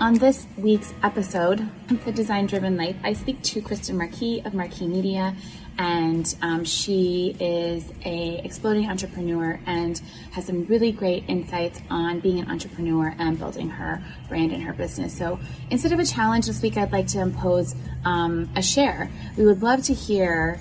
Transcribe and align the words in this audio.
On 0.00 0.14
this 0.14 0.46
week's 0.56 0.94
episode 1.02 1.60
of 1.90 2.02
The 2.06 2.10
Design 2.10 2.46
Driven 2.46 2.74
Life, 2.74 2.96
I 3.04 3.12
speak 3.12 3.42
to 3.42 3.60
Kristin 3.60 3.96
Marquet 3.96 4.40
of 4.46 4.54
Marquet 4.54 4.86
Media, 4.86 5.36
and 5.76 6.34
um, 6.40 6.64
she 6.64 7.36
is 7.38 7.84
a 8.06 8.40
exploding 8.42 8.88
entrepreneur 8.88 9.60
and 9.66 10.00
has 10.30 10.46
some 10.46 10.64
really 10.64 10.90
great 10.90 11.24
insights 11.28 11.82
on 11.90 12.20
being 12.20 12.38
an 12.40 12.50
entrepreneur 12.50 13.14
and 13.18 13.38
building 13.38 13.68
her 13.68 14.02
brand 14.26 14.52
and 14.52 14.62
her 14.62 14.72
business. 14.72 15.14
So 15.14 15.38
instead 15.68 15.92
of 15.92 15.98
a 15.98 16.06
challenge 16.06 16.46
this 16.46 16.62
week, 16.62 16.78
I'd 16.78 16.92
like 16.92 17.08
to 17.08 17.20
impose 17.20 17.74
um, 18.06 18.48
a 18.56 18.62
share. 18.62 19.10
We 19.36 19.44
would 19.44 19.62
love 19.62 19.82
to 19.82 19.92
hear 19.92 20.60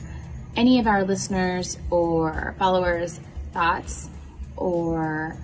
any 0.57 0.79
of 0.79 0.85
our 0.85 1.05
listeners 1.05 1.77
or 1.89 2.55
followers' 2.59 3.21
thoughts 3.53 4.09
or 4.57 5.37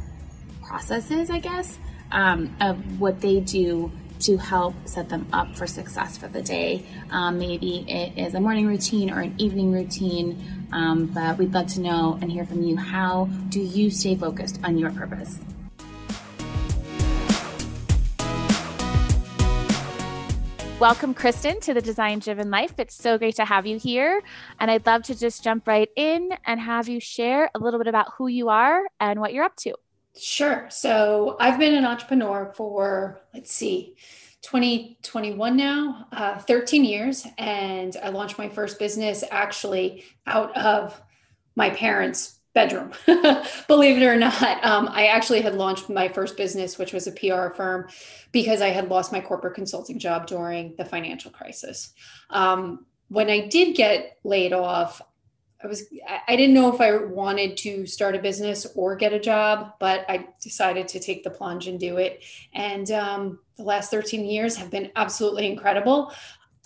processes, 0.67 1.29
I 1.29 1.39
guess, 1.39 1.79
um, 2.15 2.55
of 2.61 2.99
what 2.99 3.19
they 3.21 3.41
do 3.41 3.91
to 4.21 4.37
help 4.37 4.73
set 4.85 5.09
them 5.09 5.27
up 5.33 5.55
for 5.55 5.67
success 5.67 6.17
for 6.17 6.29
the 6.29 6.41
day. 6.41 6.85
Um, 7.11 7.37
maybe 7.37 7.85
it 7.89 8.17
is 8.17 8.33
a 8.33 8.39
morning 8.39 8.65
routine 8.65 9.11
or 9.11 9.19
an 9.19 9.35
evening 9.37 9.73
routine, 9.73 10.67
um, 10.71 11.07
but 11.07 11.37
we'd 11.37 11.53
love 11.53 11.67
to 11.73 11.81
know 11.81 12.17
and 12.21 12.31
hear 12.31 12.45
from 12.45 12.63
you. 12.63 12.77
How 12.77 13.25
do 13.49 13.59
you 13.59 13.91
stay 13.91 14.15
focused 14.15 14.59
on 14.63 14.77
your 14.77 14.91
purpose? 14.91 15.39
Welcome, 20.79 21.13
Kristin, 21.13 21.59
to 21.61 21.73
the 21.73 21.81
Design 21.81 22.19
Driven 22.19 22.49
Life. 22.49 22.73
It's 22.77 22.95
so 22.95 23.17
great 23.17 23.35
to 23.35 23.45
have 23.45 23.65
you 23.65 23.77
here. 23.77 24.21
And 24.59 24.71
I'd 24.71 24.85
love 24.85 25.03
to 25.03 25.17
just 25.17 25.43
jump 25.43 25.67
right 25.67 25.89
in 25.95 26.31
and 26.45 26.59
have 26.59 26.87
you 26.87 26.99
share 26.99 27.49
a 27.55 27.59
little 27.59 27.79
bit 27.79 27.87
about 27.87 28.13
who 28.17 28.27
you 28.27 28.49
are 28.49 28.83
and 28.99 29.19
what 29.19 29.33
you're 29.33 29.45
up 29.45 29.55
to. 29.57 29.75
Sure. 30.17 30.67
So 30.69 31.35
I've 31.39 31.59
been 31.59 31.75
an 31.75 31.85
entrepreneur 31.85 32.53
for, 32.55 33.21
let's 33.33 33.51
see, 33.51 33.95
2021 34.43 35.57
now, 35.57 36.07
uh, 36.11 36.37
13 36.39 36.85
years. 36.85 37.25
And 37.37 37.95
I 38.01 38.09
launched 38.09 38.37
my 38.37 38.47
first 38.47 38.79
business 38.79 39.23
actually 39.29 40.05
out 40.27 40.55
of 40.55 41.01
my 41.55 41.69
parents' 41.71 42.39
bedroom. 42.53 42.91
Believe 43.67 44.01
it 44.01 44.05
or 44.05 44.15
not, 44.15 44.63
um, 44.63 44.87
I 44.91 45.07
actually 45.07 45.41
had 45.41 45.55
launched 45.55 45.89
my 45.89 46.07
first 46.07 46.37
business, 46.37 46.77
which 46.77 46.93
was 46.93 47.07
a 47.07 47.11
PR 47.11 47.53
firm, 47.53 47.87
because 48.31 48.61
I 48.61 48.69
had 48.69 48.89
lost 48.89 49.11
my 49.11 49.19
corporate 49.19 49.55
consulting 49.55 49.99
job 49.99 50.27
during 50.27 50.75
the 50.77 50.85
financial 50.85 51.31
crisis. 51.31 51.93
Um, 52.29 52.85
when 53.09 53.29
I 53.29 53.47
did 53.47 53.75
get 53.75 54.17
laid 54.23 54.53
off, 54.53 55.01
I 55.65 55.67
was 55.67 55.83
I 56.27 56.35
didn't 56.35 56.53
know 56.53 56.71
if 56.71 56.79
I 56.79 56.95
wanted 56.95 57.57
to 57.57 57.87
start 57.87 58.15
a 58.15 58.19
business 58.19 58.67
or 58.75 58.95
get 58.95 59.13
a 59.13 59.19
job, 59.19 59.73
but 59.79 60.05
I 60.07 60.27
decided 60.39 60.87
to 60.89 60.99
take 60.99 61.23
the 61.23 61.31
plunge 61.31 61.67
and 61.67 61.79
do 61.79 61.97
it. 61.97 62.23
And 62.53 62.91
um, 62.91 63.39
the 63.57 63.63
last 63.63 63.89
13 63.89 64.25
years 64.25 64.55
have 64.57 64.69
been 64.69 64.91
absolutely 64.95 65.47
incredible. 65.47 66.13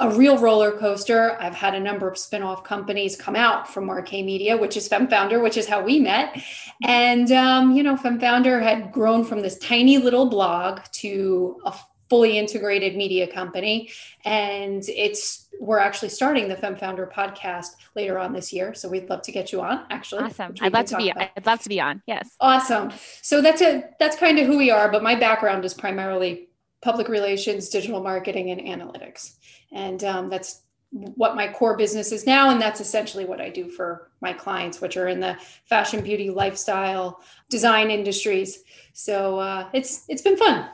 A 0.02 0.10
real 0.10 0.38
roller 0.38 0.74
coaster. 0.74 1.42
I've 1.42 1.56
had 1.56 1.76
a 1.76 1.80
number 1.80 2.10
of 2.10 2.18
spin-off 2.18 2.66
companies 2.66 3.16
come 3.16 3.38
out 3.38 3.72
from 3.74 3.86
Marquet 3.86 4.24
Media, 4.24 4.58
which 4.58 4.76
is 4.76 4.90
FemFounder, 4.90 5.42
which 5.42 5.56
is 5.56 5.66
how 5.68 5.82
we 5.82 6.00
met. 6.02 6.38
And 6.84 7.32
um, 7.32 7.72
you 7.72 7.84
know, 7.84 7.96
FemFounder 7.96 8.62
had 8.62 8.92
grown 8.92 9.24
from 9.24 9.40
this 9.42 9.58
tiny 9.60 9.98
little 9.98 10.26
blog 10.26 10.82
to 10.94 11.62
a 11.66 11.74
fully 12.10 12.38
integrated 12.38 12.96
media 12.96 13.28
company. 13.32 13.92
And 14.26 14.84
it's 14.88 15.48
we're 15.60 15.80
actually 15.80 16.10
starting 16.10 16.48
the 16.48 16.56
FemFounder 16.56 17.12
podcast 17.12 17.76
later 17.96 18.18
on 18.18 18.34
this 18.34 18.54
year. 18.54 18.74
So 18.74 18.90
we'd 18.90 19.10
love 19.10 19.22
to 19.24 19.32
get 19.32 19.52
you 19.52 19.62
on 19.62 19.86
actually. 19.90 20.24
Awesome. 20.24 20.56
I'd 20.62 20.74
love 20.74 20.86
to 20.86 20.98
be 20.98 21.10
about. 21.10 21.30
I'd 21.36 21.46
love 21.46 21.60
to 21.62 21.70
be 21.70 21.80
on. 21.80 22.02
Yes. 22.08 22.36
Awesome. 22.40 22.92
So 23.22 23.42
that's 23.42 23.62
a 23.62 23.90
that's 24.00 24.16
kind 24.16 24.40
of 24.40 24.48
who 24.48 24.58
we 24.58 24.72
are, 24.72 24.92
but 24.92 25.04
my 25.04 25.16
background 25.16 25.66
is 25.66 25.74
primarily 25.74 26.50
public 26.82 27.10
relations, 27.10 27.70
digital 27.70 28.02
marketing, 28.02 28.52
and 28.52 28.62
analytics. 28.62 29.36
And 29.72 30.04
um, 30.04 30.30
that's 30.30 30.62
what 30.92 31.36
my 31.36 31.48
core 31.48 31.78
business 31.78 32.12
is 32.12 32.26
now 32.26 32.50
and 32.50 32.60
that's 32.60 32.82
essentially 32.82 33.24
what 33.24 33.40
i 33.40 33.48
do 33.48 33.70
for 33.70 34.10
my 34.22 34.34
clients 34.34 34.82
which 34.82 34.98
are 34.98 35.08
in 35.08 35.20
the 35.20 35.38
fashion 35.66 36.02
beauty 36.04 36.32
lifestyle 36.32 37.22
design 37.48 37.92
industries 37.92 38.64
so 38.94 39.38
uh, 39.38 39.70
it's 39.72 40.06
it's 40.10 40.24
been 40.24 40.36
fun 40.36 40.68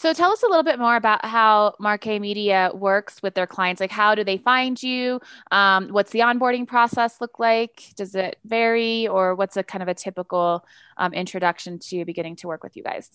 so 0.00 0.14
tell 0.14 0.32
us 0.32 0.42
a 0.42 0.46
little 0.46 0.62
bit 0.62 0.78
more 0.78 0.96
about 0.96 1.22
how 1.26 1.74
Marquet 1.78 2.20
Media 2.20 2.70
works 2.72 3.22
with 3.22 3.34
their 3.34 3.46
clients. 3.46 3.82
Like, 3.82 3.90
how 3.90 4.14
do 4.14 4.24
they 4.24 4.38
find 4.38 4.82
you? 4.82 5.20
Um, 5.50 5.90
what's 5.90 6.10
the 6.10 6.20
onboarding 6.20 6.66
process 6.66 7.20
look 7.20 7.38
like? 7.38 7.82
Does 7.96 8.14
it 8.14 8.38
vary, 8.46 9.06
or 9.08 9.34
what's 9.34 9.58
a 9.58 9.62
kind 9.62 9.82
of 9.82 9.88
a 9.88 9.94
typical 9.94 10.64
um, 10.96 11.12
introduction 11.12 11.78
to 11.80 12.06
beginning 12.06 12.36
to 12.36 12.46
work 12.46 12.62
with 12.62 12.78
you 12.78 12.82
guys? 12.82 13.10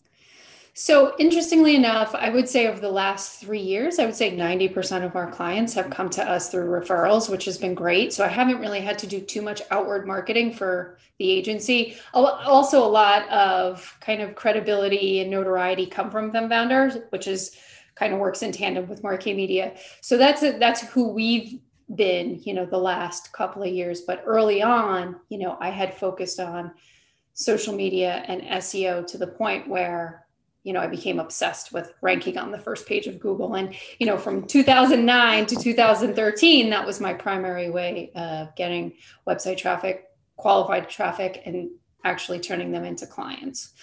So, 0.78 1.16
interestingly 1.18 1.74
enough, 1.74 2.14
I 2.14 2.30
would 2.30 2.50
say 2.50 2.68
over 2.68 2.82
the 2.82 2.92
last 2.92 3.40
three 3.40 3.62
years, 3.62 3.98
I 3.98 4.06
would 4.06 4.14
say 4.14 4.36
90% 4.36 5.06
of 5.06 5.16
our 5.16 5.32
clients 5.32 5.74
have 5.74 5.90
come 5.90 6.10
to 6.10 6.30
us 6.30 6.50
through 6.52 6.68
referrals, 6.68 7.30
which 7.30 7.46
has 7.46 7.58
been 7.58 7.74
great. 7.74 8.12
So, 8.12 8.26
I 8.26 8.28
haven't 8.28 8.60
really 8.60 8.82
had 8.82 9.00
to 9.00 9.08
do 9.08 9.22
too 9.22 9.42
much 9.42 9.62
outward 9.72 10.06
marketing 10.06 10.52
for 10.52 10.98
the 11.18 11.32
agency. 11.32 11.96
Also, 12.14 12.86
a 12.86 12.86
lot 12.86 13.26
of 13.30 13.98
kind 14.02 14.22
of 14.22 14.36
credibility 14.36 15.22
and 15.22 15.32
notoriety 15.32 15.86
come 15.86 16.12
from 16.12 16.34
FemFounders, 16.34 17.10
which 17.10 17.26
is 17.26 17.56
kind 17.96 18.14
of 18.14 18.20
works 18.20 18.44
in 18.44 18.52
tandem 18.52 18.90
with 18.90 19.02
Marquet 19.02 19.34
Media. 19.34 19.78
So, 20.02 20.18
that's 20.18 20.44
a, 20.44 20.60
that's 20.60 20.82
who 20.82 21.08
we've 21.08 21.58
been, 21.96 22.42
you 22.44 22.54
know, 22.54 22.66
the 22.66 22.78
last 22.78 23.32
couple 23.32 23.64
of 23.64 23.70
years. 23.70 24.02
But 24.02 24.24
early 24.26 24.62
on, 24.62 25.22
you 25.30 25.38
know, 25.38 25.58
I 25.58 25.70
had 25.70 25.94
focused 25.94 26.42
on 26.42 26.74
social 27.34 27.74
media 27.74 28.26
and 28.28 28.42
SEO 28.42 29.08
to 29.08 29.18
the 29.18 29.28
point 29.28 29.70
where 29.70 30.25
you 30.66 30.74
know, 30.74 30.82
I 30.82 30.88
became 30.88 31.20
obsessed 31.20 31.72
with 31.72 31.94
ranking 32.02 32.40
on 32.40 32.52
the 32.52 32.58
first 32.58 32.88
page 32.88 33.06
of 33.06 33.20
Google. 33.20 33.54
And, 33.54 33.76
you 34.00 34.08
know, 34.08 34.18
from 34.18 34.48
2009 34.48 35.46
to 35.46 35.56
2013, 35.56 36.72
that 36.72 36.86
was 36.86 37.00
my 37.00 37.14
primary 37.14 37.70
way 37.70 38.12
of 38.16 38.54
getting 38.56 38.94
website 39.28 39.58
traffic, 39.58 40.06
qualified 40.38 40.90
traffic, 40.90 41.44
and 41.46 41.70
actually 42.04 42.40
turning 42.40 42.72
them 42.72 42.84
into 42.84 43.06
clients. 43.06 43.74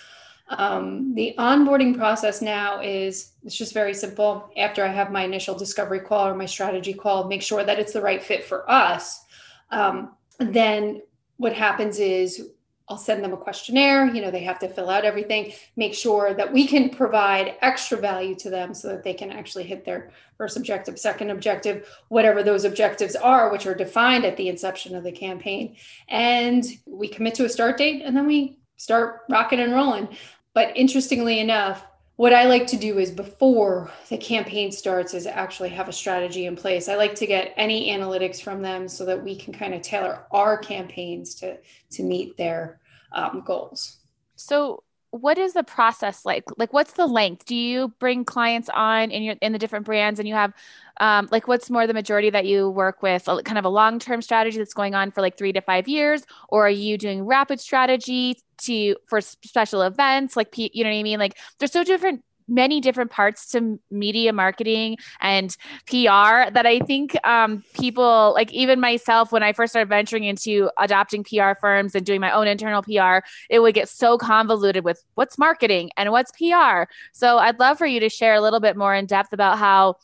Um, 0.48 1.14
the 1.14 1.36
onboarding 1.38 1.96
process 1.96 2.42
now 2.42 2.80
is 2.80 3.34
it's 3.44 3.56
just 3.56 3.72
very 3.72 3.94
simple. 3.94 4.50
After 4.56 4.84
I 4.84 4.88
have 4.88 5.12
my 5.12 5.22
initial 5.22 5.56
discovery 5.56 6.00
call 6.00 6.26
or 6.26 6.34
my 6.34 6.46
strategy 6.46 6.94
call, 6.94 7.28
make 7.28 7.42
sure 7.42 7.62
that 7.62 7.78
it's 7.78 7.92
the 7.92 8.02
right 8.02 8.22
fit 8.22 8.44
for 8.44 8.68
us. 8.68 9.24
Um, 9.70 10.16
then 10.40 11.00
what 11.36 11.52
happens 11.52 12.00
is 12.00 12.50
I'll 12.88 12.98
send 12.98 13.22
them 13.22 13.32
a 13.32 13.36
questionnaire. 13.36 14.06
You 14.06 14.20
know, 14.22 14.30
they 14.30 14.42
have 14.44 14.58
to 14.60 14.68
fill 14.68 14.90
out 14.90 15.04
everything, 15.04 15.52
make 15.76 15.94
sure 15.94 16.34
that 16.34 16.52
we 16.52 16.66
can 16.66 16.90
provide 16.90 17.56
extra 17.60 17.98
value 17.98 18.34
to 18.36 18.50
them 18.50 18.74
so 18.74 18.88
that 18.88 19.02
they 19.02 19.14
can 19.14 19.30
actually 19.30 19.64
hit 19.64 19.84
their 19.84 20.10
first 20.36 20.56
objective, 20.56 20.98
second 20.98 21.30
objective, 21.30 21.88
whatever 22.08 22.42
those 22.42 22.64
objectives 22.64 23.16
are, 23.16 23.50
which 23.50 23.66
are 23.66 23.74
defined 23.74 24.24
at 24.24 24.36
the 24.36 24.48
inception 24.48 24.96
of 24.96 25.04
the 25.04 25.12
campaign. 25.12 25.76
And 26.08 26.64
we 26.86 27.08
commit 27.08 27.34
to 27.36 27.44
a 27.44 27.48
start 27.48 27.78
date 27.78 28.02
and 28.04 28.16
then 28.16 28.26
we 28.26 28.58
start 28.76 29.20
rocking 29.30 29.60
and 29.60 29.72
rolling. 29.72 30.08
But 30.54 30.76
interestingly 30.76 31.38
enough, 31.38 31.86
what 32.16 32.32
I 32.32 32.44
like 32.44 32.66
to 32.68 32.76
do 32.76 32.98
is 32.98 33.10
before 33.10 33.90
the 34.08 34.18
campaign 34.18 34.70
starts 34.70 35.14
is 35.14 35.26
actually 35.26 35.70
have 35.70 35.88
a 35.88 35.92
strategy 35.92 36.46
in 36.46 36.56
place. 36.56 36.88
I 36.88 36.96
like 36.96 37.14
to 37.16 37.26
get 37.26 37.54
any 37.56 37.90
analytics 37.90 38.40
from 38.40 38.62
them 38.62 38.86
so 38.86 39.04
that 39.06 39.22
we 39.22 39.36
can 39.36 39.52
kind 39.52 39.74
of 39.74 39.82
tailor 39.82 40.26
our 40.30 40.58
campaigns 40.58 41.34
to 41.36 41.58
to 41.92 42.02
meet 42.02 42.36
their 42.36 42.80
um, 43.12 43.42
goals. 43.46 43.98
So 44.36 44.82
what 45.12 45.36
is 45.36 45.52
the 45.52 45.62
process 45.62 46.24
like? 46.24 46.44
Like 46.56 46.72
what's 46.72 46.94
the 46.94 47.06
length? 47.06 47.44
Do 47.44 47.54
you 47.54 47.88
bring 47.98 48.24
clients 48.24 48.70
on 48.72 49.10
in 49.10 49.22
your 49.22 49.36
in 49.42 49.52
the 49.52 49.58
different 49.58 49.84
brands 49.84 50.18
and 50.18 50.26
you 50.26 50.34
have 50.34 50.54
um, 51.00 51.28
like 51.30 51.46
what's 51.46 51.68
more 51.68 51.86
the 51.86 51.92
majority 51.92 52.30
that 52.30 52.46
you 52.46 52.70
work 52.70 53.02
with? 53.02 53.26
Kind 53.26 53.58
of 53.58 53.66
a 53.66 53.68
long-term 53.68 54.22
strategy 54.22 54.56
that's 54.56 54.72
going 54.72 54.94
on 54.94 55.10
for 55.10 55.20
like 55.20 55.36
three 55.36 55.52
to 55.52 55.60
five 55.60 55.86
years? 55.86 56.24
Or 56.48 56.66
are 56.66 56.70
you 56.70 56.96
doing 56.96 57.24
rapid 57.24 57.60
strategy 57.60 58.40
to 58.62 58.96
for 59.06 59.20
special 59.20 59.82
events? 59.82 60.34
Like 60.34 60.56
you 60.56 60.82
know 60.82 60.90
what 60.90 60.96
i 60.96 61.02
mean? 61.02 61.18
Like 61.18 61.38
there's 61.58 61.72
so 61.72 61.84
different 61.84 62.24
many 62.48 62.80
different 62.80 63.10
parts 63.10 63.50
to 63.52 63.78
media 63.90 64.32
marketing 64.32 64.96
and 65.20 65.56
PR 65.86 66.50
that 66.52 66.64
I 66.66 66.80
think 66.80 67.16
um, 67.26 67.62
people, 67.74 68.32
like 68.34 68.52
even 68.52 68.80
myself, 68.80 69.32
when 69.32 69.42
I 69.42 69.52
first 69.52 69.72
started 69.72 69.88
venturing 69.88 70.24
into 70.24 70.70
adopting 70.78 71.24
PR 71.24 71.52
firms 71.60 71.94
and 71.94 72.04
doing 72.04 72.20
my 72.20 72.30
own 72.30 72.46
internal 72.46 72.82
PR, 72.82 73.26
it 73.50 73.60
would 73.60 73.74
get 73.74 73.88
so 73.88 74.18
convoluted 74.18 74.84
with 74.84 75.02
what's 75.14 75.38
marketing 75.38 75.90
and 75.96 76.10
what's 76.10 76.32
PR. 76.32 76.84
So 77.12 77.38
I'd 77.38 77.58
love 77.58 77.78
for 77.78 77.86
you 77.86 78.00
to 78.00 78.08
share 78.08 78.34
a 78.34 78.40
little 78.40 78.60
bit 78.60 78.76
more 78.76 78.94
in 78.94 79.06
depth 79.06 79.32
about 79.32 79.58
how 79.58 79.96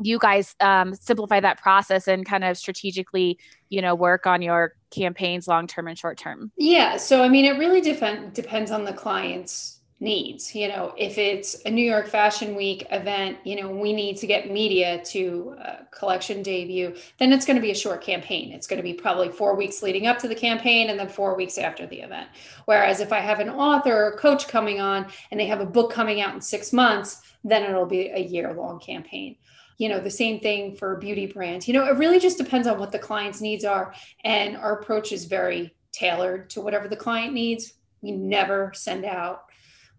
you 0.00 0.18
guys 0.18 0.54
um, 0.60 0.94
simplify 0.94 1.40
that 1.40 1.60
process 1.60 2.06
and 2.06 2.24
kind 2.24 2.44
of 2.44 2.56
strategically 2.56 3.38
you 3.68 3.82
know 3.82 3.94
work 3.94 4.26
on 4.26 4.42
your 4.42 4.74
campaigns 4.90 5.48
long 5.48 5.66
term 5.66 5.88
and 5.88 5.98
short 5.98 6.16
term 6.16 6.50
yeah 6.56 6.96
so 6.96 7.22
i 7.22 7.28
mean 7.28 7.44
it 7.44 7.58
really 7.58 7.80
depend, 7.80 8.32
depends 8.32 8.70
on 8.70 8.84
the 8.84 8.92
client's 8.92 9.77
needs. 10.00 10.54
You 10.54 10.68
know, 10.68 10.94
if 10.96 11.18
it's 11.18 11.60
a 11.64 11.70
New 11.70 11.84
York 11.84 12.06
Fashion 12.06 12.54
Week 12.54 12.86
event, 12.90 13.38
you 13.44 13.60
know, 13.60 13.68
we 13.68 13.92
need 13.92 14.16
to 14.18 14.26
get 14.26 14.50
media 14.50 15.02
to 15.06 15.56
a 15.58 15.84
collection 15.90 16.42
debut, 16.42 16.94
then 17.18 17.32
it's 17.32 17.44
going 17.44 17.56
to 17.56 17.62
be 17.62 17.72
a 17.72 17.76
short 17.76 18.00
campaign. 18.00 18.52
It's 18.52 18.66
going 18.66 18.76
to 18.76 18.82
be 18.82 18.94
probably 18.94 19.30
four 19.30 19.56
weeks 19.56 19.82
leading 19.82 20.06
up 20.06 20.18
to 20.18 20.28
the 20.28 20.34
campaign 20.34 20.90
and 20.90 20.98
then 20.98 21.08
four 21.08 21.36
weeks 21.36 21.58
after 21.58 21.86
the 21.86 22.00
event. 22.00 22.28
Whereas 22.66 23.00
if 23.00 23.12
I 23.12 23.18
have 23.18 23.40
an 23.40 23.50
author 23.50 24.06
or 24.06 24.16
coach 24.18 24.46
coming 24.46 24.80
on 24.80 25.06
and 25.30 25.40
they 25.40 25.46
have 25.46 25.60
a 25.60 25.66
book 25.66 25.92
coming 25.92 26.20
out 26.20 26.34
in 26.34 26.40
six 26.40 26.72
months, 26.72 27.20
then 27.42 27.64
it'll 27.64 27.86
be 27.86 28.08
a 28.08 28.20
year 28.20 28.52
long 28.52 28.78
campaign. 28.78 29.36
You 29.78 29.88
know, 29.88 30.00
the 30.00 30.10
same 30.10 30.40
thing 30.40 30.76
for 30.76 30.96
beauty 30.96 31.26
brands. 31.26 31.66
You 31.66 31.74
know, 31.74 31.86
it 31.86 31.96
really 31.98 32.18
just 32.18 32.38
depends 32.38 32.66
on 32.66 32.78
what 32.78 32.92
the 32.92 32.98
client's 32.98 33.40
needs 33.40 33.64
are. 33.64 33.94
And 34.24 34.56
our 34.56 34.80
approach 34.80 35.12
is 35.12 35.24
very 35.24 35.74
tailored 35.92 36.50
to 36.50 36.60
whatever 36.60 36.88
the 36.88 36.96
client 36.96 37.32
needs. 37.32 37.74
We 38.00 38.12
never 38.12 38.72
send 38.74 39.04
out 39.04 39.47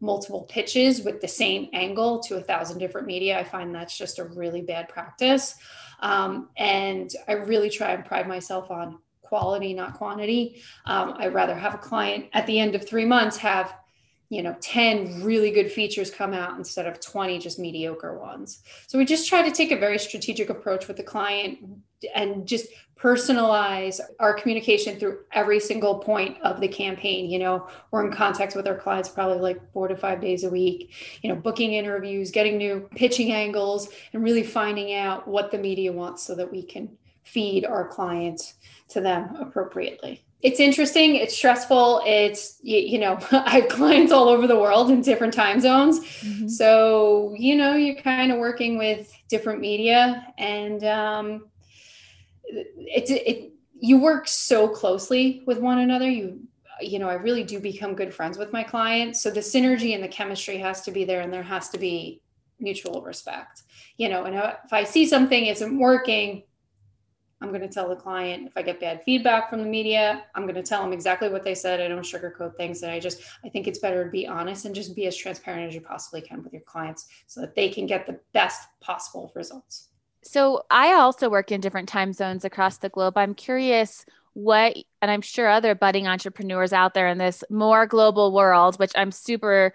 multiple 0.01 0.43
pitches 0.49 1.01
with 1.01 1.21
the 1.21 1.27
same 1.27 1.69
angle 1.73 2.19
to 2.19 2.37
a 2.37 2.41
thousand 2.41 2.79
different 2.79 3.07
media. 3.07 3.37
I 3.37 3.43
find 3.43 3.73
that's 3.73 3.97
just 3.97 4.19
a 4.19 4.23
really 4.23 4.61
bad 4.61 4.89
practice. 4.89 5.55
Um, 5.99 6.49
and 6.57 7.11
I 7.27 7.33
really 7.33 7.69
try 7.69 7.91
and 7.91 8.05
pride 8.05 8.27
myself 8.27 8.71
on 8.71 8.99
quality, 9.21 9.73
not 9.73 9.93
quantity. 9.95 10.61
Um, 10.85 11.15
I'd 11.17 11.33
rather 11.33 11.55
have 11.55 11.75
a 11.75 11.77
client 11.77 12.27
at 12.33 12.47
the 12.47 12.59
end 12.59 12.75
of 12.75 12.87
three 12.87 13.05
months 13.05 13.37
have 13.37 13.75
you 14.29 14.43
know 14.43 14.55
10 14.61 15.23
really 15.23 15.49
good 15.51 15.71
features 15.71 16.11
come 16.11 16.33
out 16.33 16.57
instead 16.57 16.85
of 16.85 16.99
20 16.99 17.39
just 17.39 17.57
mediocre 17.57 18.17
ones 18.17 18.61
so 18.87 18.97
we 18.97 19.03
just 19.03 19.27
try 19.27 19.41
to 19.41 19.51
take 19.51 19.71
a 19.71 19.75
very 19.75 19.97
strategic 19.97 20.51
approach 20.51 20.87
with 20.87 20.97
the 20.97 21.03
client 21.03 21.57
and 22.13 22.47
just 22.47 22.67
personalize 23.01 23.99
our 24.19 24.33
communication 24.33 24.99
through 24.99 25.19
every 25.31 25.59
single 25.59 25.99
point 25.99 26.37
of 26.41 26.59
the 26.59 26.67
campaign. 26.67 27.29
You 27.29 27.39
know 27.39 27.67
we're 27.91 28.05
in 28.05 28.11
contact 28.11 28.55
with 28.55 28.67
our 28.67 28.75
clients 28.75 29.09
probably 29.09 29.39
like 29.39 29.71
four 29.71 29.87
to 29.87 29.95
five 29.95 30.21
days 30.21 30.43
a 30.43 30.49
week 30.49 30.93
you 31.21 31.29
know 31.29 31.35
booking 31.35 31.73
interviews 31.73 32.31
getting 32.31 32.57
new 32.57 32.87
pitching 32.95 33.31
angles 33.31 33.89
and 34.13 34.23
really 34.23 34.43
finding 34.43 34.93
out 34.93 35.27
what 35.27 35.51
the 35.51 35.57
media 35.57 35.91
wants 35.91 36.23
so 36.23 36.35
that 36.35 36.51
we 36.51 36.61
can 36.61 36.89
feed 37.23 37.65
our 37.65 37.87
clients 37.87 38.55
to 38.89 39.01
them 39.01 39.35
appropriately. 39.35 40.23
It's 40.41 40.59
interesting 40.59 41.15
it's 41.15 41.35
stressful 41.35 42.01
it's 42.05 42.59
you, 42.61 42.77
you, 42.77 42.99
know 42.99 43.19
i 43.31 43.59
have 43.59 43.69
clients 43.69 44.11
all 44.11 44.29
over 44.29 44.47
the 44.47 44.57
world 44.57 44.89
in 44.89 45.01
different 45.01 45.33
time 45.33 45.59
zones. 45.59 45.99
Mm-hmm. 45.99 46.47
so 46.47 47.33
you 47.37 47.55
know 47.55 47.75
you're 47.75 48.01
kind 48.01 48.31
of 48.31 48.39
working 48.39 48.77
with 48.77 49.13
different 49.27 49.59
media 49.59 50.25
and 50.37 50.83
um, 50.85 51.45
it's 52.49 53.11
it, 53.11 53.27
it 53.27 53.53
you 53.79 53.99
work 53.99 54.27
so 54.27 54.67
closely 54.67 55.43
with 55.45 55.59
one 55.59 55.79
another 55.79 56.09
you 56.09 56.39
you 56.81 56.99
know 56.99 57.09
i 57.09 57.13
really 57.13 57.43
do 57.43 57.59
become 57.59 57.93
good 57.93 58.13
friends 58.13 58.37
with 58.37 58.51
my 58.53 58.63
clients 58.63 59.21
so 59.21 59.29
the 59.29 59.39
synergy 59.39 59.93
and 59.93 60.03
the 60.03 60.07
chemistry 60.07 60.57
has 60.57 60.81
to 60.81 60.91
be 60.91 61.05
there 61.05 61.21
and 61.21 61.31
there 61.31 61.43
has 61.43 61.69
to 61.69 61.77
be 61.77 62.21
mutual 62.59 63.01
respect 63.01 63.63
you 63.97 64.09
know 64.09 64.25
and 64.25 64.35
if 64.35 64.73
i 64.73 64.83
see 64.83 65.05
something 65.05 65.45
isn't 65.45 65.77
working 65.77 66.43
I'm 67.41 67.49
going 67.49 67.61
to 67.61 67.69
tell 67.69 67.87
the 67.87 67.95
client 67.95 68.47
if 68.47 68.57
I 68.57 68.61
get 68.61 68.79
bad 68.79 69.01
feedback 69.03 69.49
from 69.49 69.61
the 69.61 69.67
media, 69.67 70.25
I'm 70.35 70.43
going 70.43 70.55
to 70.55 70.63
tell 70.63 70.81
them 70.81 70.91
exactly 70.91 71.29
what 71.29 71.43
they 71.43 71.55
said. 71.55 71.79
I 71.79 71.87
don't 71.87 72.01
sugarcoat 72.01 72.55
things. 72.57 72.83
And 72.83 72.91
I 72.91 72.99
just, 72.99 73.21
I 73.45 73.49
think 73.49 73.67
it's 73.67 73.79
better 73.79 74.03
to 74.03 74.11
be 74.11 74.27
honest 74.27 74.65
and 74.65 74.75
just 74.75 74.95
be 74.95 75.05
as 75.05 75.15
transparent 75.15 75.67
as 75.67 75.73
you 75.73 75.81
possibly 75.81 76.21
can 76.21 76.43
with 76.43 76.51
your 76.51 76.63
clients 76.63 77.07
so 77.27 77.39
that 77.41 77.55
they 77.55 77.69
can 77.69 77.85
get 77.85 78.05
the 78.05 78.19
best 78.33 78.67
possible 78.81 79.31
results. 79.35 79.88
So 80.23 80.63
I 80.69 80.93
also 80.93 81.29
work 81.29 81.51
in 81.51 81.61
different 81.61 81.89
time 81.89 82.13
zones 82.13 82.43
across 82.45 82.77
the 82.77 82.89
globe. 82.89 83.17
I'm 83.17 83.33
curious 83.33 84.05
what, 84.33 84.77
and 85.01 85.09
I'm 85.11 85.21
sure 85.21 85.49
other 85.49 85.75
budding 85.75 86.07
entrepreneurs 86.07 86.73
out 86.73 86.93
there 86.93 87.07
in 87.07 87.17
this 87.17 87.43
more 87.49 87.85
global 87.85 88.33
world, 88.33 88.77
which 88.79 88.91
I'm 88.95 89.11
super 89.11 89.73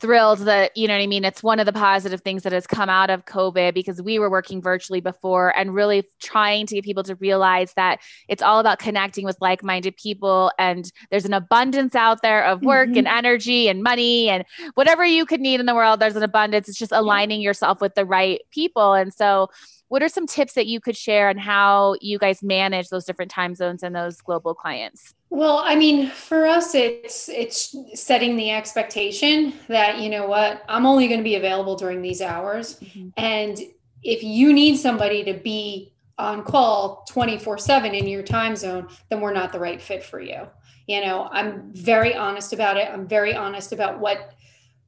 thrilled 0.00 0.40
that 0.40 0.76
you 0.76 0.86
know 0.86 0.94
what 0.94 1.02
i 1.02 1.06
mean 1.06 1.24
it's 1.24 1.42
one 1.42 1.58
of 1.58 1.66
the 1.66 1.72
positive 1.72 2.20
things 2.20 2.44
that 2.44 2.52
has 2.52 2.66
come 2.66 2.88
out 2.88 3.10
of 3.10 3.24
covid 3.24 3.74
because 3.74 4.00
we 4.00 4.18
were 4.18 4.30
working 4.30 4.62
virtually 4.62 5.00
before 5.00 5.56
and 5.56 5.74
really 5.74 6.04
trying 6.20 6.66
to 6.66 6.76
get 6.76 6.84
people 6.84 7.02
to 7.02 7.16
realize 7.16 7.72
that 7.74 8.00
it's 8.28 8.42
all 8.42 8.60
about 8.60 8.78
connecting 8.78 9.24
with 9.24 9.36
like-minded 9.40 9.96
people 9.96 10.52
and 10.58 10.92
there's 11.10 11.24
an 11.24 11.32
abundance 11.32 11.94
out 11.94 12.22
there 12.22 12.44
of 12.44 12.62
work 12.62 12.88
mm-hmm. 12.88 12.98
and 12.98 13.08
energy 13.08 13.68
and 13.68 13.82
money 13.82 14.28
and 14.28 14.44
whatever 14.74 15.04
you 15.04 15.26
could 15.26 15.40
need 15.40 15.58
in 15.58 15.66
the 15.66 15.74
world 15.74 15.98
there's 15.98 16.16
an 16.16 16.22
abundance 16.22 16.68
it's 16.68 16.78
just 16.78 16.92
aligning 16.92 17.40
yourself 17.40 17.80
with 17.80 17.94
the 17.94 18.04
right 18.04 18.40
people 18.50 18.94
and 18.94 19.12
so 19.12 19.48
what 19.88 20.02
are 20.02 20.08
some 20.08 20.26
tips 20.26 20.52
that 20.54 20.66
you 20.66 20.80
could 20.80 20.96
share 20.96 21.28
on 21.28 21.38
how 21.38 21.96
you 22.00 22.18
guys 22.18 22.42
manage 22.42 22.88
those 22.88 23.04
different 23.04 23.30
time 23.30 23.54
zones 23.54 23.82
and 23.82 23.94
those 23.94 24.20
global 24.20 24.54
clients 24.54 25.14
well, 25.30 25.58
I 25.58 25.76
mean, 25.76 26.08
for 26.08 26.46
us, 26.46 26.74
it's 26.74 27.28
it's 27.28 27.76
setting 27.92 28.36
the 28.36 28.50
expectation 28.50 29.52
that 29.68 29.98
you 29.98 30.08
know 30.08 30.26
what 30.26 30.64
I'm 30.68 30.86
only 30.86 31.06
going 31.06 31.20
to 31.20 31.24
be 31.24 31.34
available 31.34 31.76
during 31.76 32.00
these 32.00 32.22
hours, 32.22 32.80
mm-hmm. 32.80 33.08
and 33.16 33.60
if 34.02 34.22
you 34.22 34.52
need 34.52 34.76
somebody 34.76 35.24
to 35.24 35.34
be 35.34 35.92
on 36.18 36.42
call 36.42 37.04
24 37.08 37.58
7 37.58 37.94
in 37.94 38.08
your 38.08 38.22
time 38.22 38.56
zone, 38.56 38.88
then 39.08 39.20
we're 39.20 39.32
not 39.32 39.52
the 39.52 39.58
right 39.58 39.80
fit 39.80 40.02
for 40.02 40.20
you. 40.20 40.48
You 40.86 41.04
know, 41.04 41.28
I'm 41.30 41.72
very 41.74 42.14
honest 42.14 42.52
about 42.52 42.76
it. 42.76 42.88
I'm 42.90 43.06
very 43.06 43.34
honest 43.34 43.72
about 43.72 44.00
what 44.00 44.32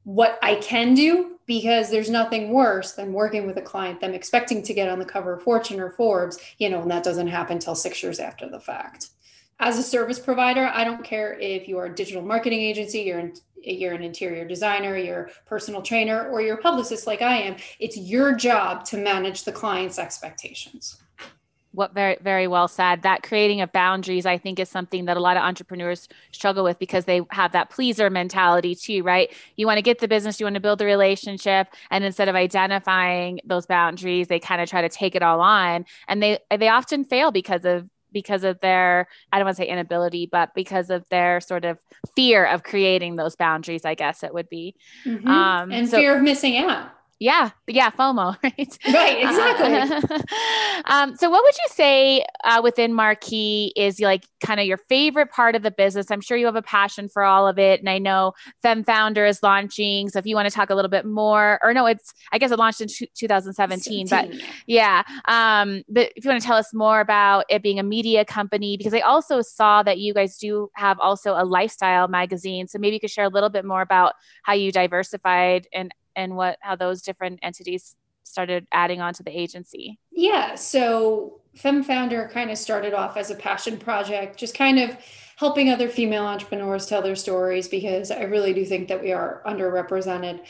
what 0.05 0.39
I 0.43 0.57
can 0.57 0.95
do 0.95 1.39
because 1.47 1.91
there's 1.91 2.11
nothing 2.11 2.53
worse 2.53 2.93
than 2.93 3.13
working 3.13 3.47
with 3.47 3.57
a 3.57 3.63
client, 3.63 4.01
them 4.01 4.15
expecting 4.15 4.63
to 4.63 4.75
get 4.75 4.89
on 4.89 4.99
the 4.99 5.05
cover 5.05 5.35
of 5.35 5.43
Fortune 5.43 5.81
or 5.81 5.91
Forbes, 5.91 6.39
you 6.59 6.69
know, 6.69 6.83
and 6.83 6.91
that 6.91 7.03
doesn't 7.03 7.27
happen 7.27 7.55
until 7.55 7.75
six 7.75 8.03
years 8.03 8.21
after 8.21 8.49
the 8.49 8.61
fact 8.61 9.11
as 9.61 9.79
a 9.79 9.83
service 9.83 10.19
provider, 10.19 10.71
I 10.73 10.85
don't 10.85 11.05
care 11.05 11.39
if 11.39 11.69
you 11.69 11.79
are 11.79 11.85
a 11.85 11.95
digital 11.95 12.23
marketing 12.23 12.61
agency, 12.61 13.01
you're 13.03 13.19
an, 13.19 13.35
you're 13.63 13.93
an 13.93 14.03
interior 14.03 14.47
designer, 14.47 14.97
you're 14.97 15.25
a 15.25 15.49
personal 15.49 15.83
trainer, 15.83 16.29
or 16.31 16.41
you're 16.41 16.59
a 16.59 16.63
publicist 16.63 17.07
like 17.07 17.21
I 17.21 17.37
am. 17.37 17.57
It's 17.79 17.97
your 17.97 18.35
job 18.35 18.87
to 18.87 18.97
manage 18.97 19.45
the 19.45 19.53
client's 19.53 19.99
expectations. 19.99 20.97
What 21.73 21.95
very 21.95 22.17
very 22.21 22.47
well 22.47 22.69
said. 22.69 23.03
That 23.03 23.23
creating 23.23 23.61
of 23.61 23.73
boundaries, 23.73 24.27
I 24.27 24.39
think, 24.39 24.59
is 24.59 24.69
something 24.69 25.05
that 25.05 25.17
a 25.17 25.21
lot 25.21 25.37
of 25.37 25.43
entrepreneurs 25.43 26.09
struggle 26.33 26.65
with 26.65 26.79
because 26.79 27.05
they 27.05 27.21
have 27.31 27.53
that 27.53 27.71
pleaser 27.71 28.11
mentality 28.11 28.75
too, 28.75 29.03
right? 29.03 29.33
You 29.57 29.67
want 29.67 29.79
to 29.79 29.83
get 29.83 30.01
the 30.01 30.09
business, 30.09 30.41
you 30.41 30.47
want 30.47 30.55
to 30.55 30.61
build 30.61 30.81
the 30.81 30.87
relationship, 30.87 31.69
and 31.91 32.03
instead 32.03 32.29
of 32.29 32.35
identifying 32.35 33.41
those 33.45 33.67
boundaries, 33.67 34.29
they 34.29 34.41
kind 34.41 34.61
of 34.61 34.69
try 34.69 34.83
to 34.83 34.89
take 34.89 35.15
it 35.15 35.23
all 35.23 35.41
on, 35.41 35.85
and 36.09 36.23
they 36.23 36.39
they 36.57 36.69
often 36.69 37.05
fail 37.05 37.31
because 37.31 37.65
of 37.65 37.89
because 38.13 38.45
of 38.45 38.59
their 38.61 39.09
i 39.33 39.39
don't 39.39 39.45
want 39.45 39.57
to 39.57 39.63
say 39.63 39.69
inability 39.69 40.29
but 40.31 40.55
because 40.55 40.91
of 40.91 41.09
their 41.11 41.41
sort 41.41 41.65
of 41.65 41.79
fear 42.17 42.45
of 42.45 42.63
creating 42.63 43.17
those 43.17 43.37
boundaries 43.37 43.85
i 43.85 43.95
guess 43.95 44.23
it 44.23 44.35
would 44.35 44.49
be 44.49 44.75
mm-hmm. 45.05 45.29
um, 45.29 45.71
and 45.71 45.89
so, 45.89 45.99
fear 45.99 46.17
of 46.17 46.23
missing 46.23 46.57
out 46.57 46.91
yeah 47.21 47.51
yeah 47.67 47.91
fomo 47.91 48.37
right? 48.43 48.79
Right 48.93 49.23
exactly. 49.23 50.19
Um, 50.87 51.15
so 51.15 51.29
what 51.31 51.45
would 51.45 51.55
you 51.55 51.69
say 51.69 52.25
uh, 52.43 52.61
within 52.65 52.95
Marquet 52.95 53.73
is 53.77 54.01
like 54.01 54.27
kind 54.43 54.59
of 54.59 54.67
your 54.67 54.79
favorite 54.89 55.31
part 55.31 55.55
of 55.55 55.63
the 55.63 55.71
business? 55.71 56.11
I'm 56.11 56.23
sure 56.23 56.37
you 56.37 56.47
have 56.47 56.57
a 56.57 56.63
passion 56.63 57.09
for 57.09 57.23
all 57.23 57.47
of 57.47 57.59
it 57.59 57.81
and 57.81 57.89
i 57.89 57.99
know 57.99 58.33
FemFounder 58.65 59.29
is 59.29 59.43
launching 59.43 60.09
so 60.09 60.19
if 60.19 60.27
you 60.27 60.35
want 60.35 60.49
to 60.49 60.55
talk 60.55 60.71
a 60.71 60.75
little 60.75 60.89
bit 60.89 61.05
more 61.05 61.59
or 61.63 61.75
no 61.75 61.87
it's 61.87 62.13
i 62.33 62.39
guess 62.39 62.51
it 62.51 62.59
launched 62.59 62.81
in 62.81 62.89
2017 63.15 64.07
17. 64.07 64.39
but 64.39 64.49
yeah. 64.67 65.03
um, 65.29 65.83
but 65.89 66.13
if 66.17 66.25
you 66.25 66.31
want 66.31 66.41
to 66.41 66.47
tell 66.47 66.57
us 66.57 66.73
more 66.73 67.01
about 67.01 67.45
it 67.49 67.63
being 67.63 67.79
a 67.79 67.83
media 67.83 68.25
company 68.25 68.77
because 68.77 68.95
i 68.95 69.01
also 69.01 69.43
saw 69.43 69.83
that 69.83 69.99
you 69.99 70.15
guys 70.15 70.37
do 70.39 70.71
have 70.75 70.99
also 71.01 71.33
a 71.33 71.45
lifestyle 71.45 72.09
magazine 72.09 72.67
so 72.67 72.79
maybe 72.79 72.95
you 72.95 73.01
could 73.01 73.11
share 73.11 73.25
a 73.25 73.29
little 73.29 73.51
bit 73.51 73.65
more 73.65 73.83
about 73.83 74.15
how 74.43 74.53
you 74.53 74.73
diversified 74.73 75.67
and 75.73 75.93
and 76.17 76.37
what 76.37 76.59
how 76.61 76.77
those 76.77 77.03
different 77.03 77.41
entities 77.43 77.97
started 78.23 78.67
adding 78.73 79.01
on 79.01 79.15
to 79.15 79.23
the 79.23 79.31
agency? 79.31 79.99
Yeah, 80.11 80.55
so 80.55 81.41
FemFounder 81.57 82.31
kind 82.31 82.51
of 82.51 82.59
started 82.59 82.95
off 82.95 83.17
as 83.17 83.31
a 83.31 83.35
passion 83.35 83.79
project, 83.79 84.39
just 84.39 84.55
kind 84.55 84.79
of 84.79 84.97
helping 85.37 85.71
other 85.71 85.89
female 85.89 86.25
entrepreneurs 86.25 86.87
tell 86.87 87.03
their 87.03 87.17
stories 87.17 87.69
because 87.69 88.11
I 88.11 88.23
really 88.23 88.53
do 88.53 88.65
think 88.65 88.89
that 88.89 89.03
we 89.03 89.13
are 89.13 89.43
underrepresented. 89.47 90.41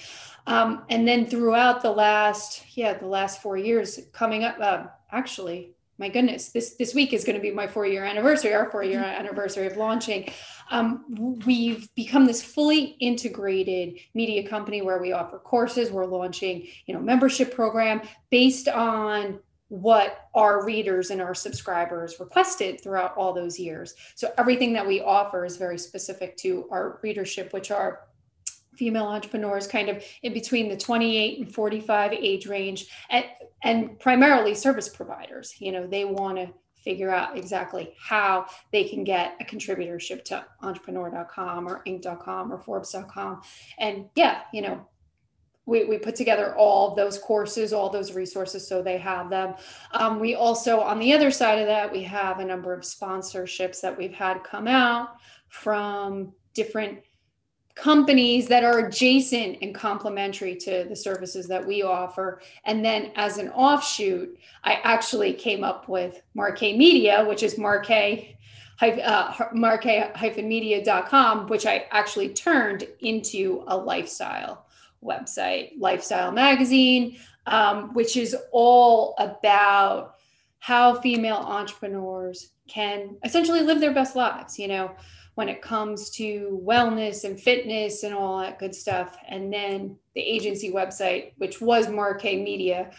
Um, 0.46 0.84
and 0.88 1.06
then 1.06 1.26
throughout 1.26 1.82
the 1.82 1.92
last, 1.92 2.64
yeah, 2.76 2.94
the 2.94 3.06
last 3.06 3.40
four 3.40 3.56
years, 3.56 4.00
coming 4.12 4.44
up, 4.44 4.56
uh, 4.60 4.86
actually, 5.12 5.74
my 6.00 6.09
goodness, 6.09 6.49
this 6.49 6.76
this 6.76 6.95
week 6.95 7.12
is 7.12 7.25
going 7.25 7.37
to 7.37 7.42
be 7.42 7.50
my 7.50 7.66
four 7.66 7.87
year 7.87 8.04
anniversary, 8.04 8.54
our 8.54 8.71
four 8.71 8.83
year 8.83 9.00
mm-hmm. 9.00 9.21
anniversary 9.21 9.66
of 9.66 9.76
launching. 9.76 10.33
Um, 10.71 11.04
we've 11.45 11.95
become 11.95 12.25
this 12.25 12.42
fully 12.42 12.97
integrated 13.00 13.99
media 14.14 14.49
company 14.49 14.80
where 14.80 15.00
we 15.00 15.12
offer 15.12 15.38
courses. 15.38 15.90
We're 15.90 16.07
launching, 16.07 16.66
you 16.87 16.95
know, 16.95 17.00
membership 17.00 17.54
program 17.54 18.00
based 18.30 18.66
on 18.66 19.40
what 19.69 20.28
our 20.35 20.64
readers 20.64 21.11
and 21.11 21.21
our 21.21 21.35
subscribers 21.35 22.19
requested 22.19 22.80
throughout 22.80 23.14
all 23.16 23.35
those 23.35 23.59
years. 23.59 23.95
So 24.14 24.33
everything 24.38 24.73
that 24.73 24.87
we 24.87 25.00
offer 25.02 25.45
is 25.45 25.59
very 25.59 25.78
specific 25.78 26.37
to 26.38 26.66
our 26.73 26.99
readership, 27.02 27.52
which 27.52 27.71
are 27.71 28.00
female 28.80 29.04
entrepreneurs 29.04 29.66
kind 29.66 29.90
of 29.90 30.02
in 30.22 30.32
between 30.32 30.70
the 30.70 30.76
28 30.76 31.38
and 31.38 31.54
45 31.54 32.12
age 32.14 32.46
range 32.46 32.87
and, 33.10 33.26
and 33.62 34.00
primarily 34.00 34.54
service 34.54 34.88
providers. 34.88 35.54
You 35.58 35.72
know 35.72 35.87
they 35.87 36.06
want 36.06 36.38
to 36.38 36.49
figure 36.82 37.10
out 37.10 37.37
exactly 37.37 37.92
how 38.00 38.46
they 38.72 38.84
can 38.84 39.04
get 39.04 39.37
a 39.38 39.44
contributorship 39.44 40.25
to 40.25 40.42
entrepreneur.com 40.62 41.68
or 41.68 41.82
inc.com 41.87 42.50
or 42.50 42.58
forbes.com 42.58 43.42
and 43.78 44.06
yeah 44.14 44.40
you 44.54 44.62
know 44.62 44.80
we, 45.66 45.84
we 45.84 45.99
put 45.99 46.16
together 46.16 46.56
all 46.56 46.94
those 46.94 47.18
courses 47.18 47.75
all 47.75 47.90
those 47.90 48.14
resources 48.14 48.66
so 48.66 48.82
they 48.82 48.96
have 48.96 49.28
them. 49.28 49.56
Um, 49.92 50.18
we 50.20 50.34
also 50.34 50.80
on 50.80 50.99
the 50.99 51.12
other 51.12 51.30
side 51.30 51.58
of 51.58 51.66
that 51.66 51.92
we 51.92 52.02
have 52.04 52.38
a 52.38 52.46
number 52.46 52.72
of 52.72 52.80
sponsorships 52.80 53.82
that 53.82 53.99
we've 53.99 54.14
had 54.14 54.42
come 54.42 54.66
out 54.66 55.16
from 55.50 56.32
different 56.54 57.00
companies 57.74 58.48
that 58.48 58.64
are 58.64 58.78
adjacent 58.80 59.58
and 59.62 59.74
complementary 59.74 60.54
to 60.56 60.84
the 60.88 60.96
services 60.96 61.46
that 61.48 61.66
we 61.66 61.82
offer. 61.82 62.40
And 62.64 62.84
then 62.84 63.12
as 63.16 63.38
an 63.38 63.48
offshoot, 63.50 64.38
I 64.64 64.74
actually 64.82 65.32
came 65.32 65.64
up 65.64 65.88
with 65.88 66.22
Marquet 66.34 66.76
Media, 66.76 67.24
which 67.24 67.42
is 67.42 67.56
Marquet 67.58 68.36
uh, 68.82 69.34
marquet-media.com, 69.52 71.48
which 71.48 71.66
I 71.66 71.86
actually 71.90 72.30
turned 72.30 72.88
into 73.00 73.62
a 73.66 73.76
lifestyle 73.76 74.64
website, 75.04 75.72
lifestyle 75.78 76.32
magazine, 76.32 77.18
um, 77.46 77.92
which 77.94 78.16
is 78.16 78.34
all 78.52 79.14
about 79.18 80.14
how 80.60 80.94
female 81.00 81.36
entrepreneurs 81.36 82.52
can 82.68 83.16
essentially 83.24 83.60
live 83.60 83.80
their 83.80 83.92
best 83.92 84.16
lives. 84.16 84.58
You 84.58 84.68
know, 84.68 84.92
when 85.40 85.49
it 85.49 85.62
comes 85.62 86.11
to 86.11 86.61
wellness 86.62 87.25
and 87.25 87.40
fitness 87.40 88.02
and 88.02 88.12
all 88.12 88.40
that 88.40 88.59
good 88.59 88.75
stuff. 88.75 89.16
And 89.26 89.50
then 89.50 89.97
the 90.14 90.20
agency 90.20 90.70
website, 90.70 91.32
which 91.38 91.62
was 91.62 91.88
Marquet 91.88 92.44
Media, 92.44 92.90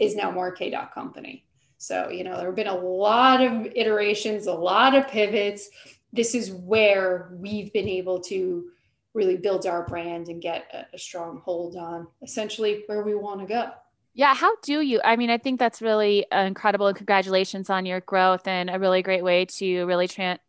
is 0.00 0.14
now 0.14 0.30
Marquet.company. 0.30 1.44
So, 1.76 2.08
you 2.08 2.22
know, 2.22 2.36
there 2.36 2.46
have 2.46 2.54
been 2.54 2.68
a 2.68 2.78
lot 2.78 3.40
of 3.40 3.66
iterations, 3.74 4.46
a 4.46 4.52
lot 4.52 4.94
of 4.94 5.08
pivots. 5.08 5.70
This 6.12 6.36
is 6.36 6.52
where 6.52 7.32
we've 7.32 7.72
been 7.72 7.88
able 7.88 8.20
to 8.20 8.70
really 9.12 9.36
build 9.36 9.66
our 9.66 9.84
brand 9.84 10.28
and 10.28 10.40
get 10.40 10.66
a, 10.72 10.94
a 10.94 10.98
strong 10.98 11.42
hold 11.44 11.74
on 11.74 12.06
essentially 12.22 12.84
where 12.86 13.02
we 13.02 13.16
want 13.16 13.40
to 13.40 13.46
go. 13.46 13.70
Yeah, 14.14 14.34
how 14.34 14.52
do 14.62 14.80
you? 14.80 15.00
I 15.04 15.14
mean, 15.14 15.30
I 15.30 15.38
think 15.38 15.60
that's 15.60 15.80
really 15.80 16.26
incredible 16.32 16.88
and 16.88 16.96
congratulations 16.96 17.70
on 17.70 17.86
your 17.86 18.00
growth 18.00 18.48
and 18.48 18.68
a 18.68 18.76
really 18.76 19.00
great 19.00 19.22
way 19.22 19.44
to 19.44 19.84
really 19.84 20.08
tra- 20.08 20.40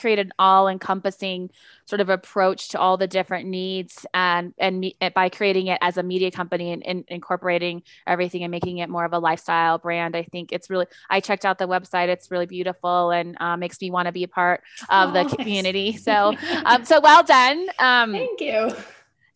create 0.00 0.18
an 0.18 0.32
all-encompassing 0.38 1.50
sort 1.84 2.00
of 2.00 2.08
approach 2.08 2.68
to 2.70 2.78
all 2.78 2.96
the 2.96 3.06
different 3.06 3.48
needs 3.48 4.06
and 4.14 4.54
and 4.58 4.80
me- 4.80 4.96
by 5.14 5.28
creating 5.28 5.66
it 5.66 5.78
as 5.80 5.96
a 5.96 6.02
media 6.02 6.30
company 6.30 6.72
and, 6.72 6.86
and, 6.86 7.04
incorporating 7.08 7.82
everything 8.06 8.42
and 8.42 8.50
making 8.50 8.78
it 8.78 8.88
more 8.88 9.04
of 9.04 9.12
a 9.12 9.18
lifestyle 9.18 9.78
brand. 9.78 10.16
I 10.16 10.22
think 10.22 10.52
it's 10.52 10.70
really. 10.70 10.86
I 11.08 11.20
checked 11.20 11.44
out 11.44 11.58
the 11.58 11.68
website; 11.68 12.08
it's 12.08 12.30
really 12.30 12.46
beautiful 12.46 13.10
and 13.10 13.36
uh, 13.40 13.56
makes 13.56 13.80
me 13.80 13.90
want 13.90 14.06
to 14.06 14.12
be 14.12 14.24
a 14.24 14.28
part 14.28 14.62
of 14.88 15.10
oh, 15.10 15.12
the 15.12 15.36
community. 15.36 15.92
Nice. 15.92 16.00
So, 16.10 16.34
um, 16.64 16.84
so 16.84 17.00
well 17.00 17.22
done. 17.22 17.68
Um, 17.78 18.12
Thank 18.12 18.40
you. 18.40 18.72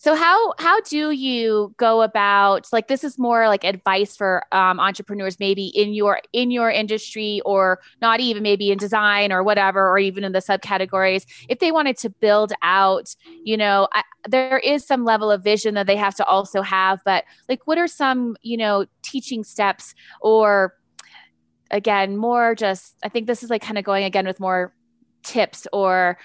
So 0.04 0.14
how 0.14 0.52
how 0.58 0.82
do 0.82 1.12
you 1.12 1.74
go 1.78 2.02
about 2.02 2.68
like 2.74 2.88
this 2.88 3.04
is 3.04 3.18
more 3.18 3.48
like 3.48 3.64
advice 3.64 4.14
for 4.14 4.44
um, 4.52 4.78
entrepreneurs 4.78 5.40
maybe 5.40 5.68
in 5.68 5.94
your 5.94 6.20
in 6.34 6.50
your 6.50 6.70
industry 6.70 7.40
or 7.46 7.80
not 8.02 8.20
even 8.20 8.42
maybe 8.42 8.70
in 8.70 8.76
design 8.76 9.32
or 9.32 9.42
whatever 9.42 9.88
or 9.88 9.98
even 9.98 10.22
in 10.22 10.32
the 10.32 10.40
subcategories 10.40 11.24
if 11.48 11.58
they 11.58 11.72
wanted 11.72 11.96
to 11.96 12.10
build 12.10 12.52
out 12.60 13.16
you 13.44 13.56
know 13.56 13.88
I, 13.94 14.02
there 14.28 14.58
is 14.58 14.86
some 14.86 15.06
level 15.06 15.30
of 15.30 15.42
vision 15.42 15.72
that 15.72 15.86
they 15.86 15.96
have 15.96 16.14
to 16.16 16.24
also 16.26 16.60
have 16.60 17.00
but 17.06 17.24
like 17.48 17.66
what 17.66 17.78
are 17.78 17.88
some 17.88 18.36
you 18.42 18.58
know 18.58 18.84
teaching 19.00 19.42
steps? 19.42 19.94
Or 20.20 20.74
again 21.70 22.18
more 22.18 22.54
just 22.54 22.96
I 23.02 23.08
think 23.08 23.26
this 23.26 23.42
is 23.42 23.48
like 23.48 23.62
kind 23.62 23.78
of 23.78 23.84
going 23.84 24.04
again 24.04 24.26
with 24.26 24.38
more 24.38 24.74
tips 25.22 25.66
or 25.72 26.18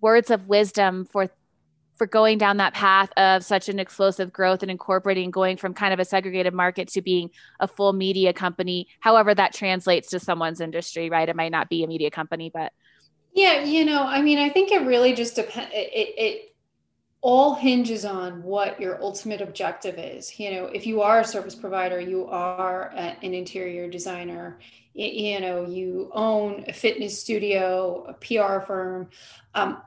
words 0.00 0.30
of 0.30 0.46
wisdom 0.46 1.06
for 1.06 1.28
for 2.00 2.06
going 2.06 2.38
down 2.38 2.56
that 2.56 2.72
path 2.72 3.12
of 3.18 3.44
such 3.44 3.68
an 3.68 3.78
explosive 3.78 4.32
growth 4.32 4.62
and 4.62 4.70
incorporating 4.70 5.30
going 5.30 5.58
from 5.58 5.74
kind 5.74 5.92
of 5.92 6.00
a 6.00 6.04
segregated 6.06 6.54
market 6.54 6.88
to 6.88 7.02
being 7.02 7.28
a 7.60 7.68
full 7.68 7.92
media 7.92 8.32
company 8.32 8.88
however 9.00 9.34
that 9.34 9.52
translates 9.52 10.08
to 10.08 10.18
someone's 10.18 10.62
industry 10.62 11.10
right? 11.10 11.28
It 11.28 11.36
might 11.36 11.52
not 11.52 11.68
be 11.68 11.84
a 11.84 11.86
media 11.86 12.10
company 12.10 12.50
but. 12.54 12.72
Yeah 13.34 13.64
you 13.64 13.84
know 13.84 14.02
i 14.02 14.22
mean 14.22 14.38
i 14.38 14.48
think 14.48 14.72
it 14.72 14.86
really 14.86 15.12
just 15.12 15.36
depends 15.36 15.70
it, 15.74 16.14
it, 16.16 16.56
all 17.20 17.54
hinges 17.54 18.06
on 18.06 18.42
what 18.42 18.80
your 18.80 18.98
ultimate 19.02 19.42
objective 19.42 19.98
is. 19.98 20.40
You 20.40 20.52
know 20.52 20.64
if 20.64 20.86
you 20.86 21.02
are 21.02 21.20
a 21.20 21.24
service 21.24 21.54
provider 21.54 22.00
you 22.00 22.26
are 22.28 22.94
an 22.96 23.34
interior 23.34 23.90
designer. 23.90 24.58
You 24.94 25.38
know 25.40 25.66
you 25.66 26.10
own 26.14 26.64
a 26.66 26.72
fitness 26.72 27.20
studio 27.20 28.06
a 28.08 28.14
pr 28.14 28.64
firm. 28.64 29.10
Um, 29.54 29.82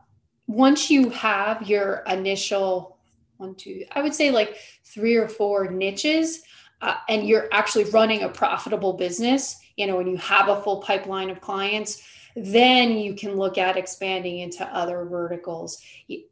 once 0.54 0.92
you 0.92 1.10
have 1.10 1.68
your 1.68 2.04
initial 2.08 2.98
one, 3.38 3.56
two, 3.56 3.84
I 3.92 4.02
would 4.02 4.14
say 4.14 4.30
like 4.30 4.56
three 4.86 5.16
or 5.16 5.28
four 5.28 5.70
niches, 5.70 6.42
uh, 6.82 6.96
and 7.10 7.28
you're 7.28 7.48
actually 7.52 7.86
running 7.86 8.22
a 8.22 8.30
profitable 8.30 8.94
business, 8.94 9.60
you 9.78 9.88
know, 9.88 9.98
when 9.98 10.08
you 10.08 10.18
have 10.18 10.50
a 10.50 10.62
full 10.62 10.82
pipeline 10.82 11.30
of 11.30 11.42
clients, 11.42 12.04
then 12.36 12.92
you 12.98 13.16
can 13.16 13.36
look 13.36 13.58
at 13.58 13.78
expanding 13.78 14.40
into 14.40 14.64
other 14.66 15.06
verticals. 15.06 15.82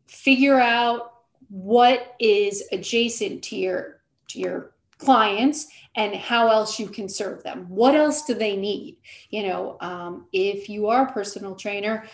Figure 0.07 0.59
out 0.59 1.13
what 1.49 2.15
is 2.19 2.63
adjacent 2.71 3.43
to 3.43 3.55
your 3.55 4.01
to 4.27 4.39
your 4.39 4.71
clients 4.97 5.67
and 5.95 6.15
how 6.15 6.47
else 6.47 6.79
you 6.79 6.87
can 6.87 7.09
serve 7.09 7.43
them. 7.43 7.65
What 7.67 7.95
else 7.95 8.23
do 8.23 8.33
they 8.35 8.55
need? 8.55 8.97
You 9.29 9.47
know, 9.47 9.77
um, 9.81 10.27
if 10.31 10.69
you 10.69 10.87
are 10.87 11.07
a 11.07 11.11
personal 11.11 11.55
trainer, 11.55 12.05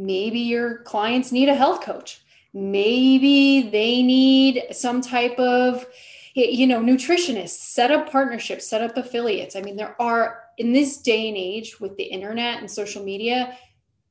maybe 0.00 0.40
your 0.40 0.78
clients 0.78 1.30
need 1.30 1.48
a 1.48 1.54
health 1.54 1.82
coach. 1.82 2.22
Maybe 2.52 3.68
they 3.70 4.02
need 4.02 4.64
some 4.72 5.00
type 5.00 5.38
of 5.38 5.86
you 6.34 6.66
know 6.66 6.80
nutritionists 6.80 7.48
set 7.48 7.90
up 7.90 8.10
partnerships 8.10 8.66
set 8.66 8.82
up 8.82 8.96
affiliates. 8.96 9.56
I 9.56 9.62
mean 9.62 9.76
there 9.76 10.00
are 10.00 10.44
in 10.58 10.72
this 10.72 10.98
day 10.98 11.28
and 11.28 11.36
age 11.36 11.80
with 11.80 11.96
the 11.96 12.04
internet 12.04 12.60
and 12.60 12.70
social 12.70 13.04
media 13.04 13.56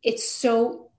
it's 0.04 0.28
so 0.28 0.90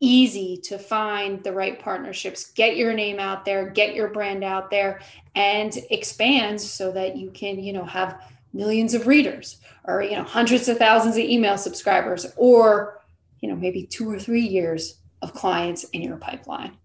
easy 0.00 0.56
to 0.56 0.78
find 0.78 1.44
the 1.44 1.52
right 1.52 1.78
partnerships. 1.78 2.52
Get 2.52 2.76
your 2.76 2.92
name 2.92 3.20
out 3.20 3.44
there 3.44 3.70
get 3.70 3.94
your 3.94 4.08
brand 4.08 4.42
out 4.42 4.70
there 4.70 5.00
and 5.34 5.76
expand 5.90 6.60
so 6.60 6.92
that 6.92 7.16
you 7.16 7.30
can 7.30 7.62
you 7.62 7.72
know 7.72 7.84
have 7.84 8.22
millions 8.52 8.94
of 8.94 9.06
readers 9.06 9.58
or 9.84 10.02
you 10.02 10.16
know 10.16 10.24
hundreds 10.24 10.68
of 10.68 10.78
thousands 10.78 11.16
of 11.16 11.22
email 11.22 11.58
subscribers 11.58 12.26
or 12.36 12.99
you 13.40 13.48
know 13.48 13.56
maybe 13.56 13.86
two 13.86 14.10
or 14.10 14.18
three 14.18 14.42
years 14.42 15.00
of 15.22 15.34
clients 15.34 15.84
in 15.84 16.02
your 16.02 16.16
pipeline. 16.16 16.76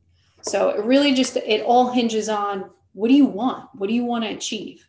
So 0.41 0.69
it 0.69 0.83
really 0.83 1.13
just 1.13 1.37
it 1.37 1.61
all 1.63 1.91
hinges 1.91 2.29
on 2.29 2.69
what 2.93 3.09
do 3.09 3.13
you 3.13 3.25
want? 3.25 3.69
What 3.73 3.87
do 3.87 3.93
you 3.93 4.05
want 4.05 4.23
to 4.23 4.31
achieve? 4.31 4.87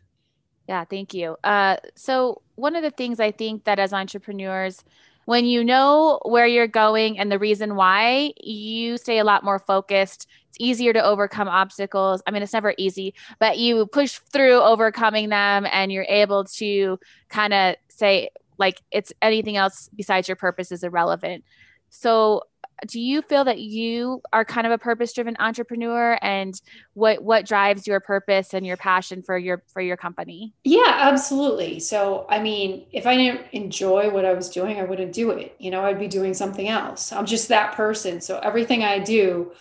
Yeah 0.67 0.85
thank 0.85 1.13
you. 1.13 1.37
Uh, 1.43 1.77
so 1.95 2.41
one 2.55 2.75
of 2.75 2.83
the 2.83 2.91
things 2.91 3.19
i 3.19 3.31
think 3.31 3.63
that 3.65 3.79
as 3.79 3.93
entrepreneurs 3.93 4.83
when 5.25 5.45
you 5.45 5.61
know 5.63 6.19
where 6.23 6.47
you're 6.47 6.67
going 6.67 7.19
and 7.19 7.29
the 7.29 7.37
reason 7.37 7.75
why 7.75 8.31
you 8.41 8.97
stay 8.97 9.19
a 9.19 9.25
lot 9.25 9.43
more 9.43 9.59
focused. 9.59 10.25
It's 10.47 10.57
easier 10.57 10.93
to 10.93 11.03
overcome 11.03 11.49
obstacles. 11.49 12.23
I 12.25 12.31
mean 12.31 12.43
it's 12.43 12.53
never 12.53 12.73
easy 12.77 13.13
but 13.39 13.57
you 13.57 13.87
push 13.87 14.19
through 14.31 14.59
overcoming 14.61 15.29
them 15.29 15.67
and 15.71 15.91
you're 15.91 16.05
able 16.09 16.45
to 16.45 16.99
kind 17.29 17.53
of 17.53 17.75
say 17.89 18.29
like 18.57 18.81
it's 18.91 19.13
anything 19.21 19.57
else 19.57 19.89
besides 19.95 20.27
your 20.27 20.35
purpose 20.35 20.71
is 20.71 20.83
irrelevant. 20.83 21.43
So 21.89 22.43
do 22.85 22.99
you 22.99 23.23
feel 23.23 23.43
that 23.45 23.59
you 23.59 24.21
are 24.31 24.45
kind 24.45 24.67
of 24.67 24.73
a 24.73 24.77
purpose 24.77 25.11
driven 25.13 25.35
entrepreneur? 25.39 26.19
And 26.21 26.59
what 26.93 27.23
what 27.23 27.45
drives 27.45 27.87
your 27.87 27.99
purpose 27.99 28.53
and 28.53 28.65
your 28.65 28.77
passion 28.77 29.23
for 29.23 29.37
your 29.37 29.63
for 29.67 29.81
your 29.81 29.97
company? 29.97 30.53
Yeah 30.63 30.99
absolutely. 31.01 31.79
So 31.79 32.25
i 32.29 32.39
mean 32.39 32.85
if 32.91 33.07
i 33.07 33.15
didn't 33.15 33.47
enjoy 33.51 34.09
what 34.09 34.25
i 34.25 34.33
was 34.33 34.49
doing 34.49 34.79
i 34.79 34.83
wouldn't 34.83 35.13
do 35.13 35.31
it. 35.31 35.55
You 35.57 35.71
know 35.71 35.83
i'd 35.85 35.99
be 35.99 36.07
doing 36.07 36.33
something 36.33 36.67
else. 36.67 37.11
I'm 37.11 37.25
just 37.25 37.47
that 37.49 37.73
person. 37.73 38.21
So 38.21 38.39
everything 38.39 38.83
i 38.83 38.99
do 38.99 39.51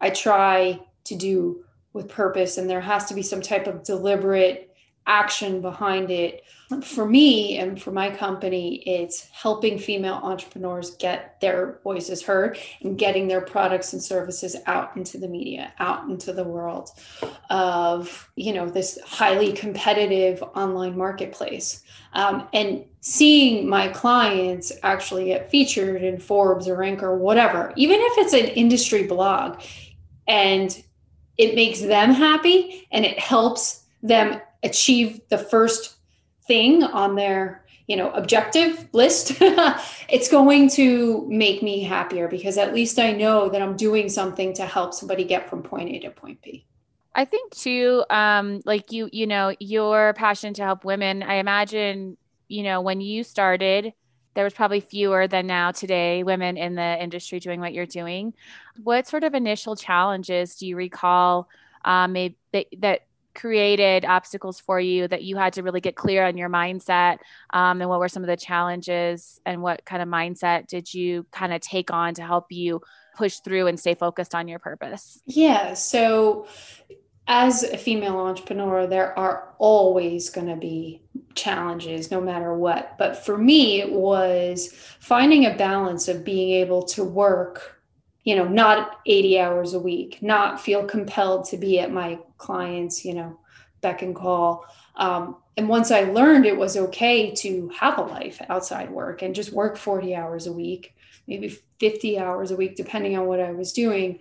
i 0.00 0.10
try 0.10 0.80
to 1.04 1.16
do 1.16 1.64
with 1.96 2.08
purpose. 2.08 2.58
And 2.58 2.68
there 2.68 2.80
has 2.80 3.06
to 3.06 3.14
be 3.14 3.22
some 3.22 3.40
type 3.40 3.66
of 3.66 3.82
deliberate 3.82 4.75
action 5.06 5.60
behind 5.60 6.10
it. 6.10 6.44
For 6.82 7.06
me 7.06 7.58
and 7.58 7.80
for 7.80 7.92
my 7.92 8.10
company, 8.10 8.82
it's 8.86 9.28
helping 9.30 9.78
female 9.78 10.18
entrepreneurs 10.22 10.96
get 10.96 11.40
their 11.40 11.78
voices 11.84 12.24
heard 12.24 12.58
and 12.82 12.98
getting 12.98 13.28
their 13.28 13.40
products 13.40 13.92
and 13.92 14.02
services 14.02 14.56
out 14.66 14.96
into 14.96 15.16
the 15.16 15.28
media, 15.28 15.72
out 15.78 16.08
into 16.08 16.32
the 16.32 16.42
world 16.42 16.90
of, 17.50 18.28
you 18.34 18.52
know, 18.52 18.68
this 18.68 18.98
highly 19.06 19.52
competitive 19.52 20.42
online 20.42 20.98
marketplace. 20.98 21.84
Um, 22.14 22.48
and 22.52 22.84
seeing 23.00 23.68
my 23.68 23.86
clients 23.88 24.72
actually 24.82 25.26
get 25.26 25.50
featured 25.50 26.02
in 26.02 26.18
Forbes 26.18 26.66
or 26.66 26.78
Inc. 26.78 27.02
or 27.02 27.16
whatever, 27.16 27.72
even 27.76 27.98
if 28.00 28.18
it's 28.18 28.32
an 28.32 28.46
industry 28.56 29.04
blog, 29.04 29.62
and 30.26 30.82
it 31.38 31.54
makes 31.54 31.80
them 31.80 32.10
happy 32.10 32.88
and 32.90 33.04
it 33.04 33.18
helps 33.18 33.84
them 34.02 34.40
achieve 34.66 35.20
the 35.28 35.38
first 35.38 35.96
thing 36.46 36.82
on 36.82 37.16
their 37.16 37.64
you 37.86 37.96
know 37.96 38.10
objective 38.10 38.88
list 38.92 39.32
it's 40.08 40.28
going 40.28 40.68
to 40.68 41.26
make 41.28 41.62
me 41.62 41.82
happier 41.82 42.28
because 42.28 42.58
at 42.58 42.74
least 42.74 42.98
i 42.98 43.12
know 43.12 43.48
that 43.48 43.62
i'm 43.62 43.76
doing 43.76 44.08
something 44.08 44.52
to 44.52 44.66
help 44.66 44.92
somebody 44.92 45.24
get 45.24 45.48
from 45.48 45.62
point 45.62 45.88
a 45.88 45.98
to 46.00 46.10
point 46.10 46.40
b. 46.42 46.66
I 47.14 47.24
think 47.24 47.52
too 47.54 48.04
um 48.10 48.60
like 48.64 48.92
you 48.92 49.08
you 49.12 49.26
know 49.26 49.54
your 49.58 50.14
passion 50.14 50.52
to 50.54 50.62
help 50.62 50.84
women 50.84 51.22
i 51.22 51.34
imagine 51.34 52.16
you 52.48 52.62
know 52.62 52.80
when 52.80 53.00
you 53.00 53.24
started 53.24 53.92
there 54.36 54.44
was 54.44 54.52
probably 54.52 54.80
fewer 54.80 55.26
than 55.26 55.46
now 55.46 55.72
today 55.72 56.22
women 56.22 56.58
in 56.58 56.74
the 56.74 57.02
industry 57.02 57.40
doing 57.40 57.58
what 57.58 57.72
you're 57.72 57.86
doing. 57.86 58.34
What 58.84 59.08
sort 59.08 59.24
of 59.24 59.34
initial 59.34 59.74
challenges 59.74 60.56
do 60.56 60.66
you 60.66 60.76
recall 60.76 61.48
um, 61.86 62.12
maybe 62.12 62.36
that, 62.52 62.66
that 62.78 63.00
created 63.36 64.04
obstacles 64.04 64.58
for 64.58 64.80
you 64.80 65.06
that 65.06 65.22
you 65.22 65.36
had 65.36 65.52
to 65.52 65.62
really 65.62 65.80
get 65.80 65.94
clear 65.94 66.26
on 66.26 66.36
your 66.36 66.48
mindset 66.48 67.18
um, 67.52 67.80
and 67.80 67.88
what 67.88 68.00
were 68.00 68.08
some 68.08 68.22
of 68.22 68.26
the 68.26 68.36
challenges 68.36 69.40
and 69.46 69.62
what 69.62 69.84
kind 69.84 70.02
of 70.02 70.08
mindset 70.08 70.66
did 70.66 70.92
you 70.92 71.24
kind 71.30 71.52
of 71.52 71.60
take 71.60 71.92
on 71.92 72.14
to 72.14 72.22
help 72.22 72.50
you 72.50 72.80
push 73.16 73.38
through 73.40 73.66
and 73.66 73.78
stay 73.78 73.94
focused 73.94 74.34
on 74.34 74.48
your 74.48 74.58
purpose? 74.58 75.22
Yeah 75.26 75.74
so 75.74 76.48
as 77.28 77.62
a 77.62 77.76
female 77.76 78.18
entrepreneur 78.18 78.86
there 78.86 79.16
are 79.18 79.54
always 79.58 80.30
going 80.30 80.48
to 80.48 80.56
be 80.56 81.02
challenges 81.34 82.10
no 82.10 82.20
matter 82.20 82.54
what. 82.54 82.96
But 82.98 83.16
for 83.16 83.36
me 83.36 83.80
it 83.80 83.92
was 83.92 84.72
finding 84.98 85.46
a 85.46 85.54
balance 85.54 86.08
of 86.08 86.24
being 86.24 86.50
able 86.60 86.82
to 86.84 87.04
work 87.04 87.75
you 88.26 88.36
know 88.36 88.46
not 88.46 89.00
80 89.06 89.40
hours 89.40 89.72
a 89.72 89.78
week 89.78 90.18
not 90.20 90.60
feel 90.60 90.84
compelled 90.84 91.46
to 91.46 91.56
be 91.56 91.80
at 91.80 91.90
my 91.90 92.18
clients 92.36 93.04
you 93.04 93.14
know 93.14 93.38
beck 93.80 94.02
and 94.02 94.16
call. 94.16 94.66
Um, 94.96 95.36
and 95.56 95.68
once 95.68 95.90
i 95.90 96.00
learned 96.02 96.44
it 96.44 96.56
was 96.56 96.76
okay 96.76 97.34
to 97.36 97.70
have 97.78 97.98
a 97.98 98.02
life 98.02 98.40
outside 98.48 98.90
work 98.90 99.22
and 99.22 99.34
just 99.34 99.52
work 99.52 99.76
40 99.76 100.14
hours 100.14 100.46
a 100.46 100.52
week 100.52 100.94
maybe 101.26 101.58
50 101.80 102.18
hours 102.18 102.50
a 102.50 102.56
week 102.56 102.76
depending 102.76 103.16
on 103.16 103.26
what 103.26 103.40
i 103.40 103.52
was 103.52 103.72
doing 103.72 104.18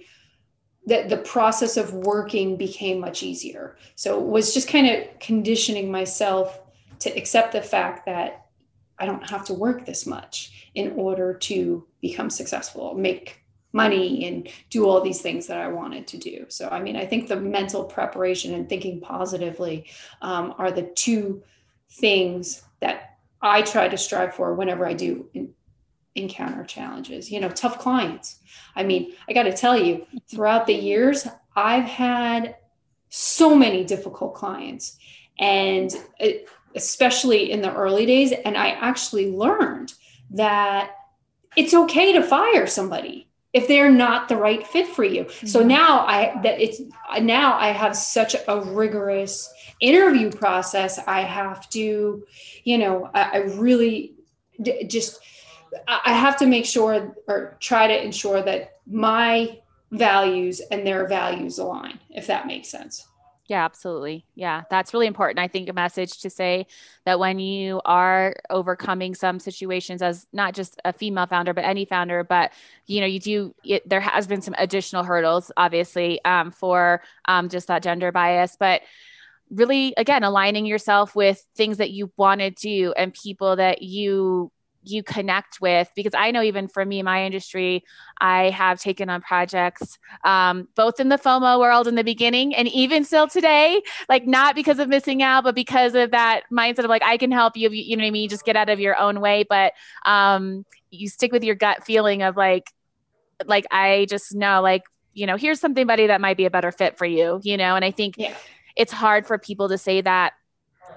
that 0.85 1.09
the 1.09 1.17
process 1.17 1.77
of 1.77 1.93
working 1.93 2.57
became 2.57 2.99
much 2.99 3.23
easier. 3.23 3.75
So 3.95 4.19
it 4.19 4.25
was 4.27 4.53
just 4.53 4.67
kind 4.67 4.87
of 4.87 5.19
conditioning 5.19 5.91
myself 5.91 6.59
to 6.99 7.09
accept 7.17 7.51
the 7.51 7.61
fact 7.61 8.05
that 8.05 8.45
i 8.97 9.05
don't 9.05 9.29
have 9.29 9.45
to 9.45 9.53
work 9.53 9.85
this 9.85 10.05
much 10.05 10.69
in 10.75 10.93
order 10.93 11.33
to 11.33 11.85
become 12.01 12.29
successful 12.29 12.93
make 12.95 13.41
money 13.75 14.25
and 14.25 14.47
do 14.69 14.87
all 14.87 15.01
these 15.01 15.21
things 15.21 15.47
that 15.47 15.57
I 15.57 15.67
wanted 15.67 16.07
to 16.07 16.17
do. 16.17 16.45
So, 16.47 16.69
I 16.69 16.81
mean, 16.81 16.95
I 16.95 17.05
think 17.05 17.27
the 17.27 17.35
mental 17.35 17.83
preparation 17.83 18.53
and 18.55 18.69
thinking 18.69 19.01
positively 19.01 19.87
um, 20.21 20.55
are 20.57 20.71
the 20.71 20.83
two 20.83 21.43
things 21.91 22.63
that 22.79 23.17
I 23.41 23.61
try 23.61 23.89
to 23.89 23.97
strive 23.97 24.33
for 24.33 24.53
whenever 24.55 24.87
I 24.87 24.93
do 24.93 25.29
in, 25.33 25.53
encounter 26.15 26.63
challenges. 26.63 27.29
You 27.29 27.41
know, 27.41 27.49
tough 27.49 27.77
clients. 27.77 28.39
I 28.77 28.83
mean, 28.83 29.13
I 29.27 29.33
got 29.33 29.43
to 29.43 29.53
tell 29.53 29.77
you, 29.77 30.07
throughout 30.31 30.65
the 30.65 30.73
years, 30.73 31.27
I've 31.53 31.83
had 31.83 32.55
so 33.09 33.53
many 33.53 33.83
difficult 33.83 34.35
clients, 34.35 34.97
and 35.37 35.93
it, 36.17 36.47
especially 36.75 37.51
in 37.51 37.61
the 37.61 37.73
early 37.73 38.05
days. 38.05 38.31
And 38.31 38.57
I 38.57 38.69
actually 38.69 39.31
learned 39.31 39.93
that 40.31 40.91
it's 41.57 41.73
okay 41.73 42.13
to 42.13 42.23
fire 42.23 42.67
somebody 42.67 43.24
if 43.55 43.69
they're 43.69 43.89
not 43.89 44.27
the 44.27 44.35
right 44.35 44.67
fit 44.67 44.85
for 44.85 45.05
you. 45.05 45.23
Mm-hmm. 45.23 45.47
So 45.47 45.63
now 45.63 46.05
I 46.05 46.37
that 46.43 46.59
it's 46.59 46.81
now 47.21 47.57
I 47.57 47.69
have 47.69 47.95
such 47.95 48.35
a 48.47 48.59
rigorous 48.59 49.49
interview 49.79 50.29
process. 50.29 50.99
I 51.07 51.21
have 51.21 51.69
to, 51.69 52.25
you 52.65 52.77
know, 52.77 53.09
I, 53.13 53.21
I 53.21 53.37
really 53.55 54.15
d- 54.61 54.83
just 54.83 55.19
I 55.87 56.13
have 56.13 56.35
to 56.37 56.45
make 56.45 56.65
sure 56.65 57.15
or 57.29 57.57
try 57.61 57.87
to 57.87 58.03
ensure 58.03 58.41
that 58.41 58.79
my 58.85 59.57
values 59.91 60.61
and 60.69 60.85
their 60.85 61.07
values 61.07 61.57
align, 61.57 61.99
if 62.09 62.27
that 62.27 62.47
makes 62.47 62.67
sense. 62.67 63.07
Yeah, 63.47 63.63
absolutely. 63.63 64.25
Yeah, 64.33 64.63
that's 64.71 64.91
really 64.91 65.05
important. 65.05 65.37
I 65.37 65.47
think 65.47 65.69
a 65.69 65.73
message 65.73 66.21
to 66.21 66.31
say 66.31 66.65
that 67.05 67.19
when 67.19 67.37
you 67.37 67.79
are 67.85 68.33
overcoming 68.49 69.13
some 69.13 69.39
situations 69.39 70.01
as 70.01 70.25
not 70.33 70.55
just 70.55 70.81
a 70.83 70.91
female 70.91 71.27
founder, 71.27 71.53
but 71.53 71.63
any 71.63 71.85
founder, 71.85 72.23
but 72.23 72.51
you 72.87 73.01
know, 73.01 73.05
you 73.07 73.19
do, 73.19 73.53
it, 73.63 73.87
there 73.87 73.99
has 74.01 74.25
been 74.25 74.41
some 74.41 74.55
additional 74.57 75.03
hurdles, 75.03 75.51
obviously, 75.57 76.23
um, 76.25 76.49
for 76.49 77.03
um, 77.27 77.47
just 77.47 77.67
that 77.67 77.83
gender 77.83 78.11
bias, 78.11 78.57
but 78.59 78.81
really, 79.51 79.93
again, 79.97 80.23
aligning 80.23 80.65
yourself 80.65 81.15
with 81.15 81.45
things 81.55 81.77
that 81.77 81.91
you 81.91 82.11
want 82.17 82.41
to 82.41 82.51
do 82.51 82.93
and 82.97 83.13
people 83.13 83.57
that 83.57 83.81
you 83.83 84.51
you 84.85 85.03
connect 85.03 85.59
with 85.61 85.89
because 85.95 86.13
i 86.15 86.31
know 86.31 86.41
even 86.41 86.67
for 86.67 86.85
me 86.85 87.01
my 87.03 87.25
industry 87.25 87.83
i 88.19 88.49
have 88.49 88.79
taken 88.79 89.09
on 89.09 89.21
projects 89.21 89.97
um, 90.23 90.67
both 90.75 90.99
in 90.99 91.09
the 91.09 91.17
fomo 91.17 91.59
world 91.59 91.87
in 91.87 91.95
the 91.95 92.03
beginning 92.03 92.55
and 92.55 92.67
even 92.69 93.03
still 93.03 93.27
today 93.27 93.81
like 94.09 94.25
not 94.25 94.55
because 94.55 94.79
of 94.79 94.87
missing 94.87 95.21
out 95.21 95.43
but 95.43 95.55
because 95.55 95.95
of 95.95 96.11
that 96.11 96.41
mindset 96.51 96.79
of 96.79 96.89
like 96.89 97.03
i 97.03 97.17
can 97.17 97.31
help 97.31 97.55
you 97.55 97.69
you 97.69 97.95
know 97.95 98.03
what 98.03 98.07
i 98.07 98.11
mean? 98.11 98.29
Just 98.29 98.45
get 98.45 98.55
out 98.55 98.69
of 98.69 98.79
your 98.79 98.97
own 98.97 99.21
way. 99.21 99.45
But 99.47 99.73
um, 100.05 100.65
you 100.91 101.09
stick 101.09 101.31
with 101.31 101.43
your 101.43 101.55
gut 101.55 101.85
feeling 101.85 102.23
of 102.23 102.37
like 102.37 102.71
like 103.45 103.65
i 103.69 104.05
just 104.09 104.33
know 104.33 104.61
like 104.61 104.83
you 105.13 105.27
know 105.27 105.35
here's 105.35 105.59
something 105.59 105.85
buddy 105.85 106.07
that 106.07 106.21
might 106.21 106.37
be 106.37 106.45
a 106.45 106.49
better 106.49 106.71
fit 106.71 106.97
for 106.97 107.05
you 107.05 107.41
you 107.43 107.57
know? 107.57 107.75
And 107.75 107.83
i 107.83 107.91
think 107.91 108.15
yeah. 108.17 108.33
it's 108.77 108.93
hard 108.93 109.27
for 109.27 109.37
people 109.37 109.67
to 109.69 109.77
say 109.77 109.99
that 109.99 110.33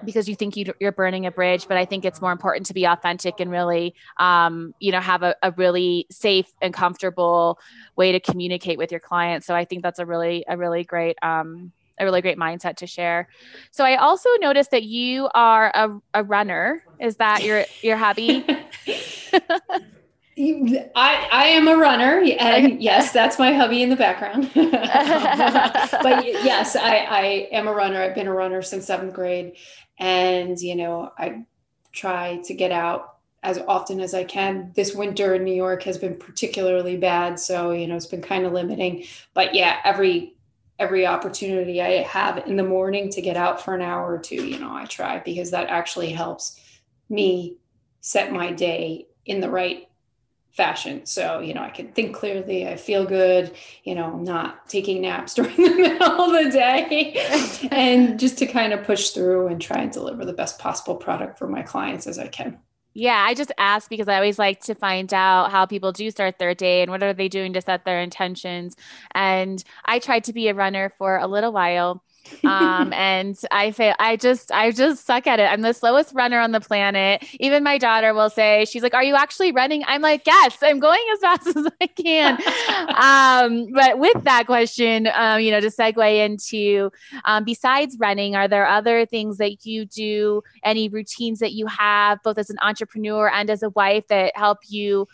because 0.03 0.27
you 0.29 0.35
think 0.35 0.55
you, 0.55 0.73
are 0.81 0.91
burning 0.91 1.25
a 1.25 1.31
bridge 1.31 1.67
but 1.67 1.77
i 1.77 1.85
think 1.85 2.05
it's 2.05 2.21
more 2.21 2.31
important 2.31 2.65
to 2.65 2.73
be 2.73 2.85
authentic 2.85 3.39
and 3.39 3.51
really 3.51 3.93
um, 4.17 4.73
you 4.79 4.91
know 4.91 4.99
have 4.99 5.23
a, 5.23 5.35
a, 5.43 5.51
really 5.51 6.05
safe 6.09 6.47
and 6.61 6.73
comfortable 6.73 7.59
way 7.95 8.11
to 8.11 8.19
communicate 8.19 8.77
with 8.77 8.91
your 8.91 8.99
clients. 8.99 9.45
So 9.45 9.55
i 9.55 9.65
think 9.65 9.83
that's 9.83 9.99
a 9.99 10.05
really 10.05 10.45
a 10.47 10.57
really 10.57 10.83
great 10.83 11.17
um, 11.21 11.71
a 11.99 12.05
really 12.05 12.21
great 12.21 12.37
mindset 12.37 12.77
to 12.77 12.87
share. 12.87 13.27
So 13.71 13.83
i 13.83 13.95
also 13.95 14.29
noticed 14.39 14.71
that 14.71 14.83
you 14.83 15.29
are 15.33 15.71
a, 15.73 15.99
a 16.13 16.23
runner. 16.23 16.83
Is 16.99 17.17
that 17.17 17.43
your 17.43 17.65
your 17.81 17.97
hobby? 17.97 18.45
I, 20.39 21.27
I 21.31 21.45
am 21.47 21.67
a 21.67 21.75
runner, 21.75 22.23
and 22.39 22.81
yes, 22.81 23.11
that's 23.11 23.37
my 23.37 23.51
hubby 23.51 23.83
in 23.83 23.89
the 23.89 23.97
background. 23.97 24.49
but 24.53 26.25
yes, 26.25 26.77
I, 26.77 26.97
I 26.97 27.21
am 27.51 27.67
a 27.67 27.73
runner. 27.73 28.01
I've 28.01 28.15
been 28.15 28.27
a 28.27 28.33
runner 28.33 28.61
since 28.61 28.85
seventh 28.85 29.13
grade, 29.13 29.57
and 29.99 30.59
you 30.59 30.75
know 30.75 31.11
i 31.17 31.43
try 31.91 32.37
to 32.37 32.53
get 32.53 32.71
out 32.71 33.15
as 33.43 33.57
often 33.67 33.99
as 33.99 34.13
i 34.13 34.23
can. 34.23 34.71
This 34.75 34.95
winter 34.95 35.35
in 35.35 35.43
new 35.43 35.53
york 35.53 35.83
has 35.83 35.97
been 35.97 36.15
particularly 36.15 36.97
bad 36.97 37.39
so 37.39 37.71
you 37.71 37.87
know 37.87 37.95
it's 37.95 38.05
been 38.05 38.21
kind 38.21 38.45
of 38.45 38.53
limiting. 38.53 39.05
But 39.33 39.53
yeah 39.53 39.79
every 39.83 40.35
every 40.79 41.05
opportunity 41.05 41.81
i 41.81 42.03
have 42.03 42.47
in 42.47 42.55
the 42.55 42.63
morning 42.63 43.09
to 43.09 43.21
get 43.21 43.35
out 43.35 43.61
for 43.61 43.75
an 43.75 43.81
hour 43.81 44.13
or 44.13 44.17
two 44.17 44.47
you 44.47 44.57
know 44.57 44.73
i 44.73 44.85
try 44.85 45.19
because 45.19 45.51
that 45.51 45.67
actually 45.67 46.09
helps 46.09 46.57
me 47.09 47.57
set 47.99 48.31
my 48.31 48.51
day 48.51 49.05
in 49.25 49.41
the 49.41 49.49
right 49.49 49.88
fashion. 50.59 51.05
So, 51.05 51.39
you 51.39 51.53
know, 51.53 51.61
I 51.61 51.69
can 51.69 51.87
think 51.93 52.13
clearly, 52.13 52.67
I 52.67 52.75
feel 52.75 53.05
good, 53.05 53.55
you 53.85 53.95
know, 53.95 54.11
I'm 54.11 54.25
not 54.25 54.67
taking 54.67 55.01
naps 55.01 55.33
during 55.35 55.55
the 55.55 55.69
middle 55.69 56.35
of 56.35 56.43
the 56.43 56.51
day 56.51 57.13
and 57.71 58.19
just 58.19 58.37
to 58.39 58.45
kind 58.45 58.73
of 58.73 58.83
push 58.83 59.11
through 59.11 59.47
and 59.47 59.61
try 59.61 59.77
and 59.77 59.89
deliver 59.89 60.25
the 60.25 60.33
best 60.33 60.59
possible 60.59 60.97
product 60.97 61.39
for 61.39 61.47
my 61.47 61.61
clients 61.61 62.07
as 62.07 62.19
I 62.19 62.27
can. 62.27 62.59
Yeah, 62.93 63.23
I 63.25 63.35
just 63.35 63.53
ask 63.57 63.89
because 63.89 64.09
I 64.09 64.15
always 64.15 64.37
like 64.37 64.59
to 64.65 64.75
find 64.75 65.13
out 65.13 65.49
how 65.49 65.65
people 65.65 65.93
do 65.93 66.11
start 66.11 66.39
their 66.39 66.53
day 66.53 66.81
and 66.81 66.91
what 66.91 67.03
are 67.03 67.13
they 67.13 67.29
doing 67.29 67.53
to 67.53 67.61
set 67.61 67.85
their 67.85 68.01
intentions. 68.01 68.75
And 69.15 69.63
I 69.85 69.99
tried 69.99 70.25
to 70.25 70.33
be 70.33 70.49
a 70.49 70.53
runner 70.53 70.91
for 70.97 71.17
a 71.17 71.27
little 71.27 71.53
while 71.53 72.03
um, 72.43 72.93
and 72.93 73.39
I 73.51 73.71
fail. 73.71 73.95
I 73.99 74.15
just, 74.15 74.51
I 74.51 74.71
just 74.71 75.05
suck 75.05 75.27
at 75.27 75.39
it. 75.39 75.43
I'm 75.43 75.61
the 75.61 75.73
slowest 75.73 76.13
runner 76.13 76.39
on 76.39 76.51
the 76.51 76.59
planet. 76.59 77.23
Even 77.39 77.63
my 77.63 77.77
daughter 77.77 78.13
will 78.13 78.29
say, 78.29 78.65
she's 78.65 78.83
like, 78.83 78.93
"Are 78.93 79.03
you 79.03 79.15
actually 79.15 79.51
running?" 79.51 79.83
I'm 79.87 80.01
like, 80.01 80.23
"Yes, 80.25 80.57
I'm 80.61 80.79
going 80.79 81.03
as 81.13 81.19
fast 81.19 81.47
as 81.55 81.67
I 81.81 81.87
can." 81.87 82.39
um, 82.95 83.67
but 83.73 83.99
with 83.99 84.23
that 84.23 84.45
question, 84.45 85.09
um, 85.13 85.41
you 85.41 85.51
know, 85.51 85.59
to 85.59 85.67
segue 85.67 86.25
into, 86.25 86.91
um, 87.25 87.43
besides 87.43 87.97
running, 87.99 88.35
are 88.35 88.47
there 88.47 88.67
other 88.67 89.05
things 89.05 89.37
that 89.37 89.65
you 89.65 89.85
do? 89.85 90.41
Any 90.63 90.89
routines 90.89 91.39
that 91.39 91.53
you 91.53 91.67
have, 91.67 92.21
both 92.23 92.37
as 92.37 92.49
an 92.49 92.57
entrepreneur 92.61 93.29
and 93.29 93.49
as 93.49 93.63
a 93.63 93.69
wife, 93.71 94.07
that 94.07 94.35
help 94.35 94.59
you? 94.67 95.07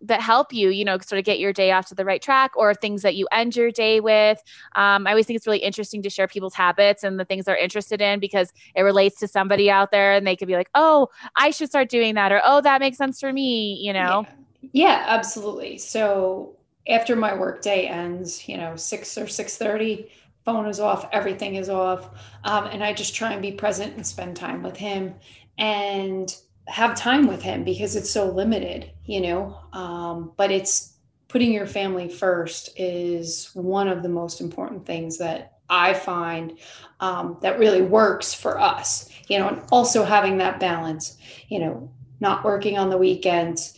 That 0.00 0.20
help 0.20 0.52
you, 0.52 0.68
you 0.70 0.84
know, 0.84 0.98
sort 0.98 1.18
of 1.18 1.24
get 1.24 1.40
your 1.40 1.52
day 1.52 1.72
off 1.72 1.86
to 1.88 1.94
the 1.94 2.04
right 2.04 2.22
track 2.22 2.52
or 2.56 2.72
things 2.72 3.02
that 3.02 3.16
you 3.16 3.26
end 3.32 3.56
your 3.56 3.70
day 3.72 3.98
with. 3.98 4.40
Um, 4.76 5.06
I 5.06 5.10
always 5.10 5.26
think 5.26 5.36
it's 5.36 5.46
really 5.46 5.58
interesting 5.58 6.02
to 6.02 6.10
share 6.10 6.28
people's 6.28 6.54
habits 6.54 7.02
and 7.02 7.18
the 7.18 7.24
things 7.24 7.46
they're 7.46 7.56
interested 7.56 8.00
in 8.00 8.20
because 8.20 8.52
it 8.76 8.82
relates 8.82 9.18
to 9.20 9.28
somebody 9.28 9.70
out 9.70 9.90
there 9.90 10.12
and 10.12 10.24
they 10.24 10.36
could 10.36 10.46
be 10.46 10.54
like, 10.54 10.70
oh, 10.74 11.08
I 11.36 11.50
should 11.50 11.68
start 11.68 11.88
doing 11.88 12.14
that 12.14 12.30
or 12.30 12.40
oh, 12.44 12.60
that 12.60 12.80
makes 12.80 12.96
sense 12.96 13.18
for 13.18 13.32
me, 13.32 13.74
you 13.82 13.92
know? 13.92 14.24
Yeah, 14.60 14.70
yeah 14.72 15.04
absolutely. 15.08 15.78
So 15.78 16.56
after 16.88 17.16
my 17.16 17.34
work 17.34 17.60
day 17.62 17.88
ends, 17.88 18.48
you 18.48 18.56
know, 18.56 18.76
six 18.76 19.18
or 19.18 19.26
six 19.26 19.56
thirty, 19.56 20.10
phone 20.44 20.66
is 20.66 20.80
off, 20.80 21.08
everything 21.12 21.56
is 21.56 21.68
off, 21.68 22.08
um, 22.44 22.66
and 22.66 22.82
I 22.82 22.92
just 22.92 23.14
try 23.14 23.32
and 23.32 23.42
be 23.42 23.52
present 23.52 23.96
and 23.96 24.06
spend 24.06 24.36
time 24.36 24.62
with 24.62 24.76
him 24.76 25.14
and 25.58 26.34
have 26.68 26.94
time 26.94 27.26
with 27.26 27.42
him 27.42 27.64
because 27.64 27.96
it's 27.96 28.10
so 28.10 28.30
limited, 28.30 28.90
you 29.04 29.20
know. 29.20 29.58
Um, 29.72 30.32
but 30.36 30.50
it's 30.50 30.94
putting 31.28 31.52
your 31.52 31.66
family 31.66 32.08
first 32.08 32.70
is 32.76 33.50
one 33.54 33.88
of 33.88 34.02
the 34.02 34.08
most 34.08 34.40
important 34.40 34.86
things 34.86 35.18
that 35.18 35.58
I 35.70 35.94
find 35.94 36.58
um, 37.00 37.38
that 37.42 37.58
really 37.58 37.82
works 37.82 38.32
for 38.32 38.58
us, 38.58 39.08
you 39.28 39.38
know, 39.38 39.48
and 39.48 39.62
also 39.70 40.04
having 40.04 40.38
that 40.38 40.60
balance, 40.60 41.18
you 41.48 41.58
know, 41.58 41.90
not 42.20 42.44
working 42.44 42.78
on 42.78 42.90
the 42.90 42.96
weekends, 42.96 43.76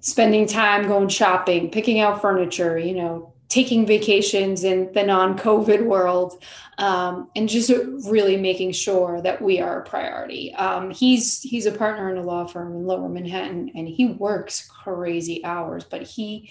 spending 0.00 0.46
time 0.46 0.88
going 0.88 1.08
shopping, 1.08 1.70
picking 1.70 2.00
out 2.00 2.20
furniture, 2.22 2.78
you 2.78 2.94
know, 2.94 3.31
taking 3.52 3.84
vacations 3.84 4.64
in 4.64 4.90
the 4.94 5.02
non 5.02 5.38
COVID 5.38 5.84
world, 5.84 6.42
um, 6.78 7.28
and 7.36 7.50
just 7.50 7.70
really 8.08 8.38
making 8.38 8.72
sure 8.72 9.20
that 9.20 9.42
we 9.42 9.60
are 9.60 9.82
a 9.82 9.84
priority. 9.84 10.54
Um, 10.54 10.90
he's 10.90 11.42
he's 11.42 11.66
a 11.66 11.70
partner 11.72 12.10
in 12.10 12.16
a 12.16 12.22
law 12.22 12.46
firm 12.46 12.74
in 12.74 12.86
Lower 12.86 13.10
Manhattan, 13.10 13.70
and 13.74 13.86
he 13.86 14.06
works 14.06 14.66
crazy 14.66 15.44
hours, 15.44 15.84
but 15.84 16.02
he 16.02 16.50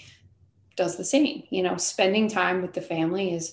does 0.76 0.96
the 0.96 1.04
same. 1.04 1.42
You 1.50 1.64
know, 1.64 1.76
spending 1.76 2.28
time 2.28 2.62
with 2.62 2.72
the 2.72 2.80
family 2.80 3.34
is, 3.34 3.52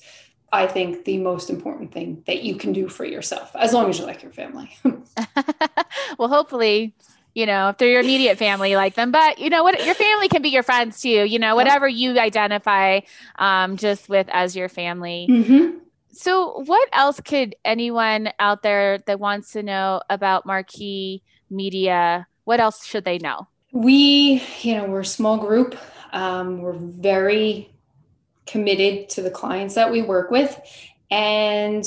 I 0.51 0.67
think, 0.67 1.05
the 1.05 1.17
most 1.17 1.49
important 1.49 1.91
thing 1.91 2.21
that 2.27 2.43
you 2.43 2.55
can 2.55 2.71
do 2.71 2.87
for 2.87 3.03
yourself, 3.03 3.55
as 3.55 3.73
long 3.73 3.89
as 3.89 3.97
you 3.97 4.05
like 4.05 4.21
your 4.21 4.31
family. 4.31 4.77
well, 6.19 6.29
hopefully 6.29 6.93
you 7.39 7.45
know, 7.45 7.69
if 7.69 7.77
they're 7.77 7.89
your 7.89 8.01
immediate 8.01 8.37
family, 8.37 8.75
like 8.75 8.95
them. 8.95 9.11
But 9.11 9.39
you 9.39 9.49
know 9.49 9.63
what, 9.63 9.85
your 9.85 9.95
family 9.95 10.27
can 10.27 10.41
be 10.41 10.49
your 10.49 10.61
friends 10.61 10.99
too. 10.99 11.23
You 11.23 11.39
know, 11.39 11.55
whatever 11.55 11.87
you 11.87 12.19
identify 12.19 12.99
um, 13.37 13.77
just 13.77 14.09
with 14.09 14.27
as 14.29 14.57
your 14.57 14.67
family. 14.67 15.25
Mm-hmm. 15.29 15.77
So, 16.11 16.63
what 16.65 16.89
else 16.91 17.21
could 17.21 17.55
anyone 17.63 18.33
out 18.39 18.61
there 18.61 18.97
that 19.07 19.21
wants 19.21 19.53
to 19.53 19.63
know 19.63 20.01
about 20.09 20.45
Marquet 20.45 21.21
Media? 21.49 22.27
What 22.43 22.59
else 22.59 22.85
should 22.85 23.05
they 23.05 23.19
know? 23.19 23.47
We, 23.71 24.43
you 24.59 24.75
know, 24.75 24.85
we're 24.87 25.01
a 25.01 25.05
small 25.05 25.37
group. 25.37 25.77
Um, 26.11 26.59
we're 26.59 26.73
very 26.73 27.71
committed 28.47 29.07
to 29.11 29.21
the 29.21 29.31
clients 29.31 29.75
that 29.75 29.93
we 29.93 30.01
work 30.01 30.29
with, 30.29 30.59
and 31.09 31.85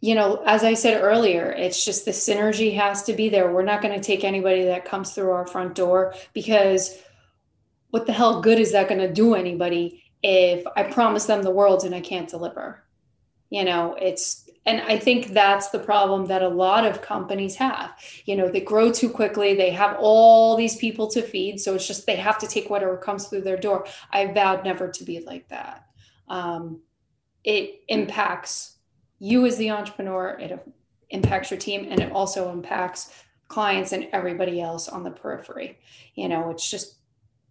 you 0.00 0.14
know, 0.14 0.42
as 0.46 0.64
I 0.64 0.74
said 0.74 1.02
earlier, 1.02 1.50
it's 1.52 1.84
just 1.84 2.04
the 2.04 2.10
synergy 2.10 2.74
has 2.74 3.02
to 3.04 3.12
be 3.12 3.28
there. 3.28 3.52
We're 3.52 3.62
not 3.62 3.82
going 3.82 3.94
to 3.94 4.04
take 4.04 4.24
anybody 4.24 4.64
that 4.64 4.86
comes 4.86 5.12
through 5.12 5.30
our 5.30 5.46
front 5.46 5.74
door 5.74 6.14
because 6.32 6.98
what 7.90 8.06
the 8.06 8.12
hell 8.12 8.40
good 8.40 8.58
is 8.58 8.72
that 8.72 8.88
going 8.88 9.00
to 9.00 9.12
do 9.12 9.34
anybody 9.34 10.02
if 10.22 10.64
I 10.74 10.84
promise 10.84 11.26
them 11.26 11.42
the 11.42 11.50
world 11.50 11.84
and 11.84 11.94
I 11.94 12.00
can't 12.00 12.28
deliver? 12.28 12.82
You 13.50 13.64
know, 13.64 13.94
it's, 14.00 14.48
and 14.64 14.80
I 14.82 14.96
think 14.98 15.28
that's 15.28 15.68
the 15.68 15.78
problem 15.78 16.26
that 16.26 16.42
a 16.42 16.48
lot 16.48 16.86
of 16.86 17.02
companies 17.02 17.56
have. 17.56 17.90
You 18.24 18.36
know, 18.36 18.48
they 18.48 18.60
grow 18.60 18.90
too 18.92 19.10
quickly, 19.10 19.54
they 19.54 19.70
have 19.70 19.96
all 19.98 20.56
these 20.56 20.76
people 20.76 21.08
to 21.08 21.20
feed. 21.20 21.60
So 21.60 21.74
it's 21.74 21.86
just 21.86 22.06
they 22.06 22.16
have 22.16 22.38
to 22.38 22.46
take 22.46 22.70
whatever 22.70 22.96
comes 22.96 23.26
through 23.26 23.42
their 23.42 23.56
door. 23.56 23.86
I 24.10 24.32
vowed 24.32 24.64
never 24.64 24.88
to 24.88 25.04
be 25.04 25.20
like 25.20 25.48
that. 25.48 25.84
Um, 26.28 26.80
it 27.42 27.80
impacts 27.88 28.76
you 29.20 29.46
as 29.46 29.56
the 29.58 29.70
entrepreneur, 29.70 30.36
it 30.40 30.66
impacts 31.10 31.50
your 31.50 31.60
team, 31.60 31.86
and 31.88 32.00
it 32.00 32.10
also 32.10 32.50
impacts 32.50 33.12
clients 33.48 33.92
and 33.92 34.08
everybody 34.12 34.60
else 34.60 34.88
on 34.88 35.04
the 35.04 35.10
periphery. 35.10 35.78
You 36.14 36.28
know, 36.28 36.50
it's 36.50 36.68
just 36.68 36.96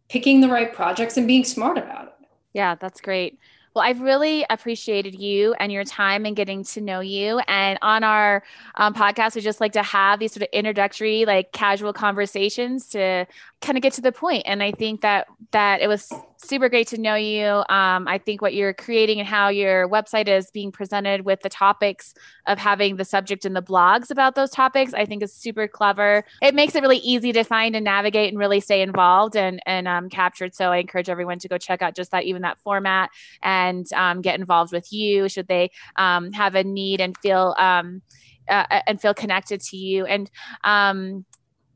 picking 0.10 0.42
the 0.42 0.50
right 0.50 0.74
projects 0.74 1.16
and 1.16 1.28
being 1.28 1.46
smart 1.46 1.78
about 1.78 2.08
it. 2.08 2.28
Yeah, 2.54 2.76
that's 2.76 3.00
great. 3.00 3.40
Well, 3.76 3.86
I've 3.86 4.02
really 4.02 4.46
appreciated 4.50 5.14
you 5.20 5.54
and 5.60 5.72
your 5.72 5.84
time 5.84 6.26
and 6.26 6.36
getting 6.36 6.64
to 6.66 6.82
know 6.82 7.02
you. 7.02 7.40
And 7.48 7.78
on 7.84 8.04
our 8.04 8.44
um, 8.76 8.96
podcast, 8.96 9.36
we 9.36 9.42
just 9.42 9.62
like 9.62 9.74
to 9.74 9.84
have 9.84 10.20
these 10.20 10.34
sort 10.34 10.42
of 10.42 10.50
introductory, 10.52 11.26
like 11.26 11.52
casual 11.52 11.94
conversations 11.94 12.88
to 12.90 13.28
kind 13.62 13.78
of 13.78 13.84
get 13.84 13.94
to 13.94 14.02
the 14.02 14.12
point. 14.12 14.44
And 14.48 14.64
I 14.64 14.72
think 14.72 15.02
that 15.02 15.28
that 15.52 15.82
it 15.82 15.88
was 15.88 16.12
super 16.42 16.70
great 16.70 16.88
to 16.88 17.00
know 17.00 17.16
you. 17.16 17.46
Um, 17.46 18.08
I 18.08 18.20
think 18.24 18.42
what 18.42 18.54
you're 18.54 18.74
creating 18.74 19.20
and 19.20 19.28
how 19.28 19.50
your 19.50 19.88
website 19.90 20.28
is 20.28 20.50
being 20.52 20.72
presented 20.72 21.26
with 21.26 21.42
the 21.42 21.50
topics 21.50 22.14
of 22.48 22.58
having 22.58 22.96
the 22.96 23.06
subject 23.06 23.46
in 23.46 23.54
the 23.54 23.62
blogs 23.62 24.10
about 24.10 24.36
those 24.36 24.50
topics, 24.50 24.94
I 24.94 25.06
think 25.06 25.22
is 25.22 25.34
super 25.34 25.68
clever. 25.68 26.24
It 26.42 26.56
makes 26.56 26.76
it 26.76 26.82
really 26.82 26.98
easy 26.98 27.34
to 27.34 27.44
find 27.44 27.76
and 27.76 27.84
navigate 27.84 28.30
and 28.30 28.40
really 28.40 28.60
stay 28.60 28.82
involved 28.82 29.36
and 29.36 29.62
and 29.66 29.88
um, 29.88 30.10
captured. 30.10 30.56
So 30.56 30.72
I 30.72 30.78
encourage 30.78 31.10
everyone 31.10 31.40
to 31.40 31.48
go 31.48 31.58
check 31.58 31.82
out 31.82 31.96
just 31.96 32.12
that, 32.12 32.24
even 32.24 32.42
that 32.44 32.60
format, 32.62 33.10
and 33.44 33.92
um, 33.94 34.22
get 34.22 34.40
involved 34.40 34.72
with 34.72 34.92
you 34.94 35.28
should 35.30 35.48
they 35.48 35.72
um, 35.98 36.32
have 36.32 36.56
a 36.56 36.64
need 36.64 37.02
and 37.02 37.18
feel. 37.18 37.56
Um, 37.58 38.02
uh, 38.48 38.82
and 38.88 39.00
feel 39.00 39.14
connected 39.14 39.62
to 39.62 39.78
you 39.78 40.06
and 40.06 40.32
um, 40.64 41.24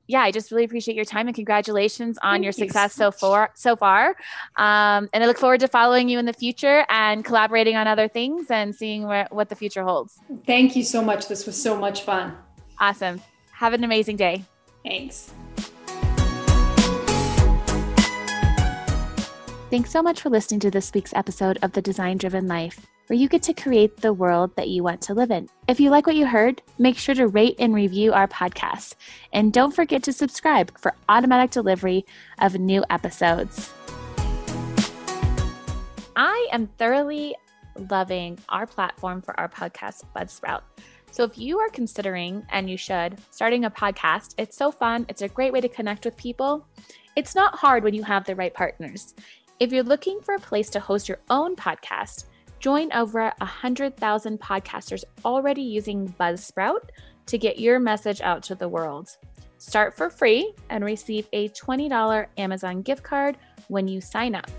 yeah, 0.08 0.22
I 0.22 0.32
just 0.32 0.52
really 0.52 0.66
appreciate 0.66 0.96
your 0.96 1.06
time 1.06 1.28
and 1.28 1.36
congratulations 1.36 2.18
on 2.22 2.36
Thank 2.36 2.44
your 2.44 2.52
success 2.52 2.94
so, 2.94 3.10
so 3.10 3.12
far. 3.12 3.52
So 3.56 3.76
far, 3.76 4.10
um, 4.58 5.10
and 5.14 5.24
I 5.24 5.26
look 5.26 5.38
forward 5.38 5.62
to 5.62 5.68
following 5.68 6.10
you 6.10 6.20
in 6.20 6.26
the 6.26 6.34
future 6.34 6.86
and 6.90 7.24
collaborating 7.24 7.76
on 7.76 7.88
other 7.88 8.08
things 8.08 8.52
and 8.52 8.76
seeing 8.76 9.04
where, 9.04 9.28
what 9.32 9.50
the 9.50 9.56
future 9.56 9.84
holds. 9.84 10.20
Thank 10.46 10.76
you 10.76 10.84
so 10.84 11.02
much. 11.02 11.28
This 11.28 11.46
was 11.46 11.62
so 11.62 11.78
much 11.78 12.04
fun. 12.04 12.36
Awesome. 12.80 13.22
Have 13.52 13.74
an 13.74 13.84
amazing 13.84 14.18
day. 14.18 14.44
Thanks. 14.84 15.32
Thanks 19.70 19.90
so 19.90 20.04
much 20.04 20.22
for 20.22 20.30
listening 20.30 20.60
to 20.60 20.70
this 20.70 20.92
week's 20.94 21.14
episode 21.14 21.58
of 21.62 21.72
The 21.72 21.82
Design 21.82 22.18
Driven 22.18 22.48
Life 22.48 22.86
where 23.08 23.20
you 23.20 23.28
get 23.28 23.44
to 23.44 23.54
create 23.54 23.98
the 23.98 24.14
world 24.14 24.56
that 24.56 24.70
you 24.70 24.84
want 24.84 25.02
to 25.02 25.14
live 25.14 25.32
in. 25.32 25.50
If 25.68 25.80
you 25.80 25.90
like 25.90 26.08
what 26.08 26.16
you 26.16 26.26
heard, 26.26 26.62
make 26.80 26.98
sure 26.98 27.16
to 27.16 27.28
rate 27.28 27.56
and 27.60 27.74
review 27.74 28.14
our 28.14 28.28
podcast. 28.28 28.96
And 29.34 29.52
don't 29.52 29.76
forget 29.76 30.04
to 30.04 30.14
subscribe 30.14 30.78
for 30.78 30.94
automatic 31.10 31.52
delivery 31.52 32.06
of 32.40 32.56
new 32.56 32.84
episodes. 32.90 33.72
I 36.16 36.48
am 36.52 36.68
thoroughly 36.78 37.36
loving 37.90 38.40
our 38.50 38.68
platform 38.68 39.22
for 39.22 39.38
our 39.40 39.50
podcast, 39.50 40.04
Buzzsprout. 40.16 40.62
So 41.12 41.24
if 41.24 41.38
you 41.38 41.60
are 41.60 41.70
considering, 41.70 42.46
and 42.50 42.70
you 42.70 42.78
should, 42.78 43.18
starting 43.30 43.66
a 43.66 43.72
podcast, 43.72 44.34
it's 44.38 44.58
so 44.58 44.72
fun. 44.72 45.06
It's 45.10 45.22
a 45.22 45.28
great 45.28 45.54
way 45.54 45.62
to 45.62 45.70
connect 45.70 46.06
with 46.06 46.18
people. 46.18 46.66
It's 47.16 47.36
not 47.36 47.56
hard 47.56 47.84
when 47.84 47.94
you 47.94 48.02
have 48.04 48.26
the 48.26 48.36
right 48.36 48.54
partners. 48.54 49.14
If 49.60 49.72
you're 49.72 49.84
looking 49.84 50.20
for 50.22 50.34
a 50.34 50.40
place 50.40 50.72
to 50.72 50.80
host 50.80 51.08
your 51.08 51.20
own 51.30 51.56
podcast, 51.56 52.26
Join 52.64 52.94
over 52.94 53.30
100,000 53.40 54.40
podcasters 54.40 55.04
already 55.26 55.62
using 55.62 56.16
Buzzsprout 56.18 56.92
to 57.26 57.38
get 57.38 57.60
your 57.60 57.78
message 57.78 58.22
out 58.22 58.42
to 58.44 58.56
the 58.56 58.70
world. 58.70 59.18
Start 59.58 59.94
for 59.94 60.10
free 60.10 60.54
and 60.70 60.82
receive 60.82 61.28
a 61.34 61.50
$20 61.50 62.26
Amazon 62.38 62.82
gift 62.82 63.04
card 63.04 63.38
when 63.68 63.90
you 63.90 64.00
sign 64.00 64.34
up. 64.34 64.50